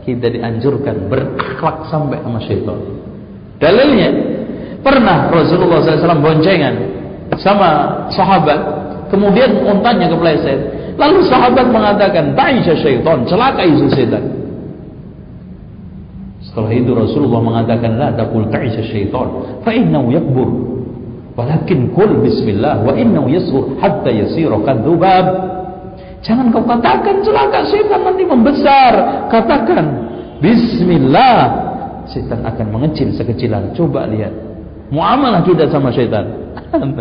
Kita 0.06 0.30
dianjurkan 0.30 1.10
berakhlak 1.10 1.90
sampai 1.90 2.22
sama 2.22 2.40
syaitan. 2.46 3.01
Dalilnya 3.62 4.10
pernah 4.82 5.30
Rasulullah 5.30 5.86
SAW 5.86 6.18
boncengan 6.18 6.74
sama 7.38 8.04
sahabat, 8.10 8.60
kemudian 9.14 9.62
untanya 9.62 10.10
kepleset. 10.10 10.58
Lalu 10.98 11.22
sahabat 11.30 11.70
mengatakan, 11.70 12.34
"Ta'isha 12.34 12.74
syaitan, 12.82 13.22
celaka 13.30 13.62
itu 13.64 13.86
setan." 13.94 14.26
Setelah 16.42 16.74
itu 16.74 16.92
Rasulullah 16.92 17.40
mengatakan, 17.40 18.02
"La 18.02 18.10
taqul 18.12 18.50
ta'isha 18.50 18.82
syaitan, 18.90 19.30
fa 19.62 19.72
innahu 19.72 20.10
yakbur." 20.10 20.50
Walakin 21.32 21.96
kul 21.96 22.20
bismillah 22.28 22.84
wa 22.84 22.92
innahu 22.92 23.32
yasghur 23.32 23.80
hatta 23.80 24.12
yasira 24.12 24.60
kadzubab. 24.68 25.26
Jangan 26.22 26.52
kau 26.52 26.66
katakan 26.68 27.24
celaka 27.24 27.64
setan 27.72 28.04
nanti 28.04 28.28
membesar. 28.28 29.26
Katakan 29.32 29.86
bismillah 30.44 31.71
setan 32.12 32.44
akan 32.46 32.68
mengecil 32.70 33.10
sekecilan. 33.16 33.74
Coba 33.74 34.06
lihat. 34.06 34.32
Muamalah 34.92 35.42
juga 35.48 35.66
sama 35.72 35.90
setan. 35.96 36.28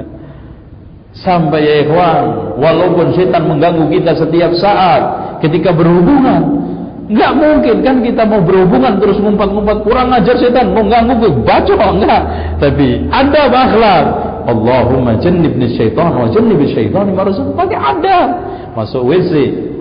Sampai 1.10 1.66
ya 1.66 1.74
ikhwan, 1.82 2.54
walaupun 2.54 3.10
setan 3.18 3.50
mengganggu 3.50 3.90
kita 3.90 4.14
setiap 4.14 4.54
saat 4.54 5.02
ketika 5.42 5.74
berhubungan, 5.74 6.70
Enggak 7.10 7.32
mungkin 7.42 7.76
kan 7.82 7.96
kita 8.06 8.22
mau 8.22 8.38
berhubungan 8.38 9.02
terus 9.02 9.18
ngumpat-ngumpat 9.18 9.82
kurang 9.82 10.14
ajar 10.14 10.38
setan 10.38 10.70
mengganggu 10.70 11.18
gue 11.18 11.42
baca 11.42 11.74
enggak. 11.74 12.22
Tapi 12.62 13.10
ada 13.10 13.50
akhlak. 13.50 14.06
Allahumma 14.46 15.18
jannibni 15.18 15.74
syaitan 15.74 16.14
wa 16.14 16.30
jannibi 16.30 16.70
syaitan 16.70 17.10
ma 17.10 17.26
pakai 17.26 17.74
ada. 17.74 18.18
Masuk 18.78 19.10
WC. 19.10 19.32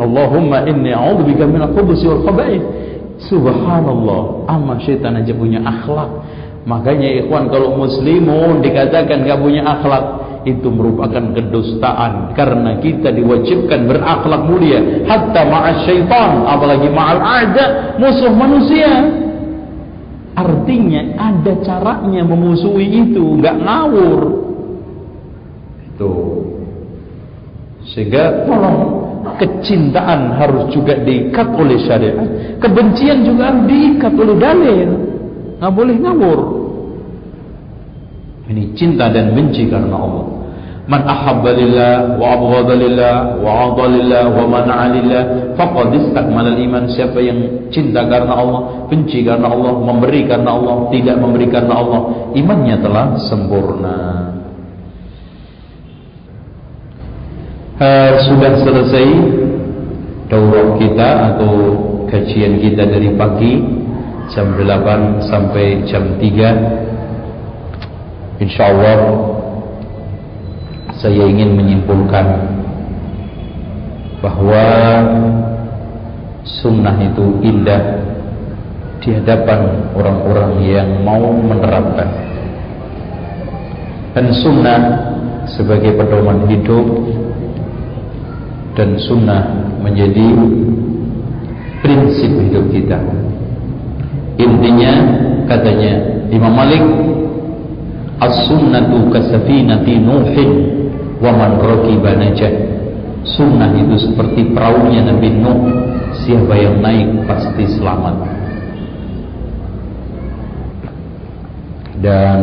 Allahumma 0.01 0.65
inni 0.65 0.89
a'udzubika 0.89 1.45
min 1.45 1.61
al-khubuthi 1.69 2.09
wal 2.09 2.25
khaba'ith. 2.25 2.65
Subhanallah, 3.27 4.47
ama 4.47 4.79
syaitan 4.79 5.19
aja 5.19 5.35
punya 5.35 5.59
akhlak. 5.59 6.07
Makanya 6.63 7.25
ikhwan 7.25 7.51
kalau 7.51 7.75
muslimun 7.75 8.63
dikatakan 8.63 9.27
gak 9.27 9.39
punya 9.43 9.65
akhlak, 9.67 10.19
itu 10.47 10.67
merupakan 10.71 11.35
kedustaan. 11.35 12.31
Karena 12.31 12.79
kita 12.79 13.11
diwajibkan 13.11 13.89
berakhlak 13.89 14.41
mulia. 14.47 15.03
Hatta 15.03 15.43
ma'as 15.43 15.83
syaitan 15.83 16.47
apalagi 16.47 16.87
ma'al 16.87 17.19
ada 17.19 17.65
musuh 17.99 18.31
manusia. 18.31 18.91
Artinya 20.39 21.19
ada 21.19 21.51
caranya 21.59 22.23
memusuhi 22.23 22.87
itu. 22.87 23.23
Nggak 23.43 23.55
ngawur. 23.59 24.21
Itu. 25.83 26.13
Sehingga 27.91 28.47
tolong 28.47 28.98
kecintaan 29.39 30.35
harus 30.35 30.67
juga 30.69 30.99
diikat 30.99 31.55
oleh 31.55 31.79
syariat. 31.81 32.27
Kebencian 32.59 33.23
juga 33.23 33.49
harus 33.49 33.63
diikat 33.71 34.13
oleh 34.13 34.35
dalil. 34.35 34.89
Nggak 35.57 35.73
boleh 35.73 35.95
ngawur. 35.95 36.39
Ini 38.51 38.63
cinta 38.75 39.07
dan 39.07 39.31
benci 39.31 39.71
karena 39.71 39.95
Allah. 39.95 40.25
Man 40.89 41.05
ahabba 41.05 41.53
lillah 41.53 42.17
wa 42.17 42.33
abghadha 42.33 42.73
lillah 42.73 43.37
wa 43.45 43.69
adha 43.69 43.85
lillah 43.93 44.25
wa 44.33 44.45
mana'a 44.49 44.89
lillah 44.89 45.23
faqad 45.53 45.93
istakmala 45.93 46.57
iman 46.57 46.89
siapa 46.89 47.21
yang 47.21 47.69
cinta 47.69 48.09
karena 48.09 48.33
Allah 48.33 48.89
benci 48.89 49.21
karena 49.21 49.53
Allah 49.53 49.69
memberi 49.85 50.25
karena 50.25 50.49
Allah 50.49 50.89
tidak 50.89 51.21
memberi 51.21 51.45
karena 51.45 51.77
Allah 51.77 52.01
imannya 52.33 52.81
telah 52.81 53.05
sempurna 53.21 54.33
uh, 57.79 58.11
sudah 58.27 58.51
selesai 58.61 59.07
daurah 60.29 60.77
kita 60.77 61.09
atau 61.33 61.53
kajian 62.11 62.61
kita 62.61 62.85
dari 62.85 63.09
pagi 63.17 63.65
jam 64.29 64.53
8 64.53 65.25
sampai 65.25 65.81
jam 65.89 66.21
3 66.21 68.43
insyaallah 68.43 68.99
saya 70.99 71.23
ingin 71.25 71.55
menyimpulkan 71.55 72.27
bahwa 74.19 74.65
sunnah 76.43 76.99
itu 76.99 77.39
indah 77.39 78.03
di 78.99 79.15
hadapan 79.15 79.79
orang-orang 79.95 80.51
yang 80.59 80.89
mau 81.07 81.31
menerapkan. 81.31 82.09
Dan 84.11 84.27
sunnah 84.35 84.79
sebagai 85.47 85.95
pedoman 85.95 86.51
hidup 86.51 86.83
dan 88.79 88.95
sunnah 88.95 89.43
menjadi 89.83 90.23
prinsip 91.83 92.31
hidup 92.31 92.63
kita. 92.71 92.95
Intinya 94.39 94.93
katanya 95.51 96.23
Imam 96.31 96.55
Malik 96.55 96.83
As-sunnatu 98.19 99.11
kasafinati 99.11 99.99
Nuhin 99.99 100.51
wa 101.19 101.31
man 101.35 101.59
raqiba 101.59 102.19
najah. 102.19 102.51
Sunnah 103.23 103.75
itu 103.75 103.95
seperti 103.99 104.55
perahunya 104.55 105.11
Nabi 105.11 105.27
Nuh, 105.39 105.59
siapa 106.23 106.55
yang 106.55 106.79
naik 106.79 107.27
pasti 107.27 107.63
selamat. 107.79 108.15
Dan 111.99 112.39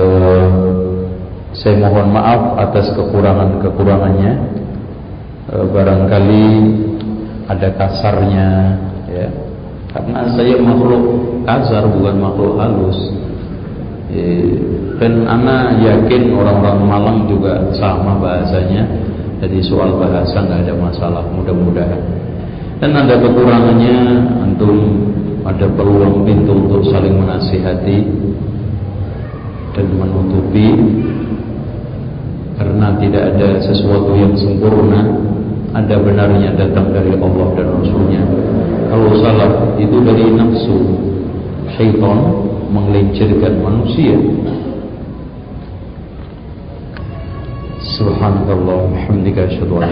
uh, 0.00 1.04
saya 1.52 1.80
mohon 1.84 2.12
maaf 2.12 2.60
atas 2.60 2.92
kekurangan-kekurangannya 2.96 4.63
barangkali 5.50 6.44
ada 7.48 7.68
kasarnya 7.76 8.48
ya. 9.08 9.28
Karena 9.94 10.26
saya 10.34 10.58
makhluk 10.58 11.04
kasar 11.46 11.86
bukan 11.86 12.16
makhluk 12.18 12.58
halus. 12.58 12.98
E, 14.10 14.20
dan 14.98 15.26
anak 15.26 15.78
yakin 15.82 16.34
orang-orang 16.34 16.80
Malang 16.82 17.18
juga 17.30 17.62
sama 17.76 18.18
bahasanya. 18.18 18.88
Jadi 19.44 19.60
soal 19.60 20.00
bahasa 20.00 20.40
nggak 20.40 20.66
ada 20.66 20.74
masalah 20.74 21.22
mudah-mudahan. 21.30 22.00
Dan 22.80 22.90
ada 22.96 23.14
kekurangannya 23.20 23.96
antum 24.42 24.76
ada 25.44 25.68
peluang 25.68 26.24
pintu 26.24 26.56
untuk 26.56 26.82
saling 26.90 27.14
menasihati 27.14 27.98
dan 29.76 29.86
menutupi. 29.94 30.68
Karena 32.54 32.94
tidak 32.98 33.34
ada 33.34 33.48
sesuatu 33.62 34.14
yang 34.14 34.34
sempurna 34.38 35.33
ada 35.74 35.98
benarnya 35.98 36.54
datang 36.54 36.94
dari 36.94 37.10
Allah 37.18 37.48
dan 37.58 37.66
Rasulnya. 37.82 38.22
Kalau 38.88 39.10
salah 39.18 39.74
itu 39.74 39.96
dari 40.06 40.30
nafsu. 40.30 40.78
Syaitan 41.74 42.18
menggelincirkan 42.70 43.58
manusia. 43.58 44.14
Subhanallah, 47.98 48.90
bihamdika 48.94 49.50
asyhadu. 49.50 49.82